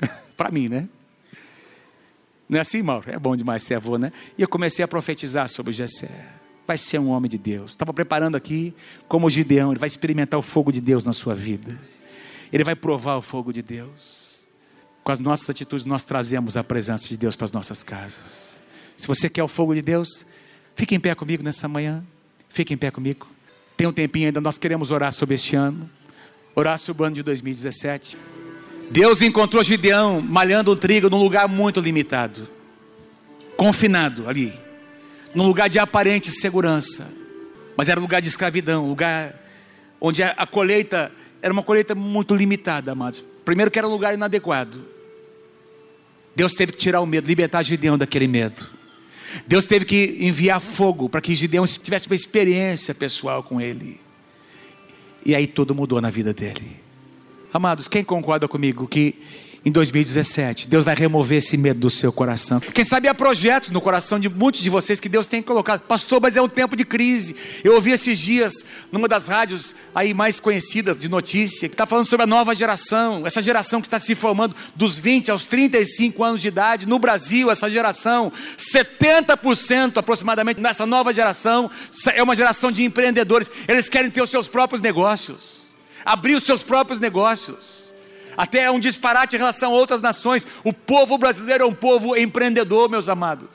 [0.36, 0.88] para mim, né?
[2.50, 3.08] Não é assim, Mauro?
[3.08, 4.12] É bom demais ser avô, né?
[4.36, 6.10] E eu comecei a profetizar sobre Jessé.
[6.66, 7.70] Vai ser um homem de Deus.
[7.70, 8.74] Estava preparando aqui
[9.06, 9.70] como Gideão.
[9.70, 11.78] Ele vai experimentar o fogo de Deus na sua vida.
[12.52, 14.44] Ele vai provar o fogo de Deus.
[15.04, 18.60] Com as nossas atitudes, nós trazemos a presença de Deus para as nossas casas.
[18.96, 20.26] Se você quer o fogo de Deus,
[20.74, 22.02] fique em pé comigo nessa manhã.
[22.48, 23.28] Fique em pé comigo.
[23.76, 25.88] Tem um tempinho ainda, nós queremos orar sobre este ano.
[26.56, 28.18] Orar sobre o ano de 2017.
[28.90, 32.48] Deus encontrou Gideão malhando o trigo num lugar muito limitado,
[33.56, 34.52] confinado ali,
[35.32, 37.08] num lugar de aparente segurança,
[37.76, 39.40] mas era um lugar de escravidão, lugar
[40.00, 43.24] onde a colheita era uma colheita muito limitada, amados.
[43.44, 44.84] Primeiro que era um lugar inadequado.
[46.34, 48.66] Deus teve que tirar o medo, libertar Gideão daquele medo.
[49.46, 54.00] Deus teve que enviar fogo para que Gideão tivesse uma experiência pessoal com ele.
[55.24, 56.79] E aí tudo mudou na vida dele.
[57.52, 59.16] Amados, quem concorda comigo que
[59.64, 60.68] em 2017.
[60.68, 62.60] Deus vai remover esse medo do seu coração.
[62.60, 65.82] Quem sabe há projetos no coração de muitos de vocês que Deus tem colocado.
[65.82, 67.36] Pastor, mas é um tempo de crise.
[67.62, 72.06] Eu ouvi esses dias numa das rádios aí mais conhecidas de notícia, que está falando
[72.06, 76.40] sobre a nova geração, essa geração que está se formando dos 20 aos 35 anos
[76.40, 76.86] de idade.
[76.86, 81.70] No Brasil, essa geração, 70% aproximadamente nessa nova geração,
[82.14, 83.50] é uma geração de empreendedores.
[83.68, 85.69] Eles querem ter os seus próprios negócios,
[86.04, 87.90] abrir os seus próprios negócios
[88.36, 90.46] até é um disparate em relação a outras nações.
[90.64, 93.48] O povo brasileiro é um povo empreendedor, meus amados.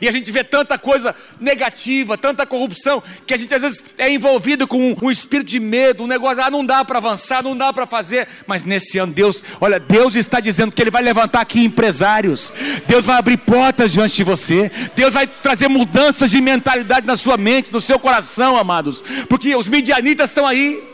[0.00, 4.10] E a gente vê tanta coisa negativa, tanta corrupção, que a gente às vezes é
[4.10, 7.72] envolvido com um, espírito de medo, um negócio, ah, não dá para avançar, não dá
[7.72, 8.26] para fazer.
[8.46, 12.52] Mas nesse ano, Deus, olha, Deus está dizendo que Ele vai levantar aqui empresários,
[12.86, 17.36] Deus vai abrir portas diante de você, Deus vai trazer mudanças de mentalidade na sua
[17.36, 20.91] mente, no seu coração, amados, porque os midianitas estão aí.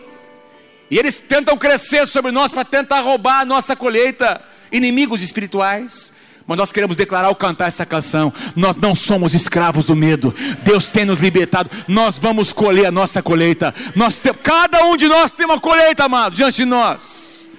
[0.90, 4.40] E eles tentam crescer sobre nós para tentar roubar a nossa colheita,
[4.72, 6.12] inimigos espirituais.
[6.46, 10.34] Mas nós queremos declarar ao cantar essa canção: nós não somos escravos do medo.
[10.62, 11.70] Deus tem nos libertado.
[11.86, 13.74] Nós vamos colher a nossa colheita.
[13.94, 17.50] Nós cada um de nós tem uma colheita, amado, diante de nós.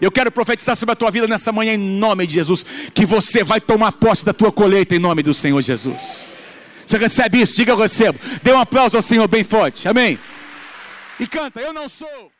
[0.00, 3.44] Eu quero profetizar sobre a tua vida nessa manhã em nome de Jesus, que você
[3.44, 6.38] vai tomar posse da tua colheita em nome do Senhor Jesus.
[6.84, 7.54] Você recebe isso?
[7.54, 8.18] Diga eu recebo.
[8.42, 9.86] Dê um aplauso ao Senhor bem forte.
[9.86, 10.18] Amém.
[11.20, 12.32] E canta, eu não sou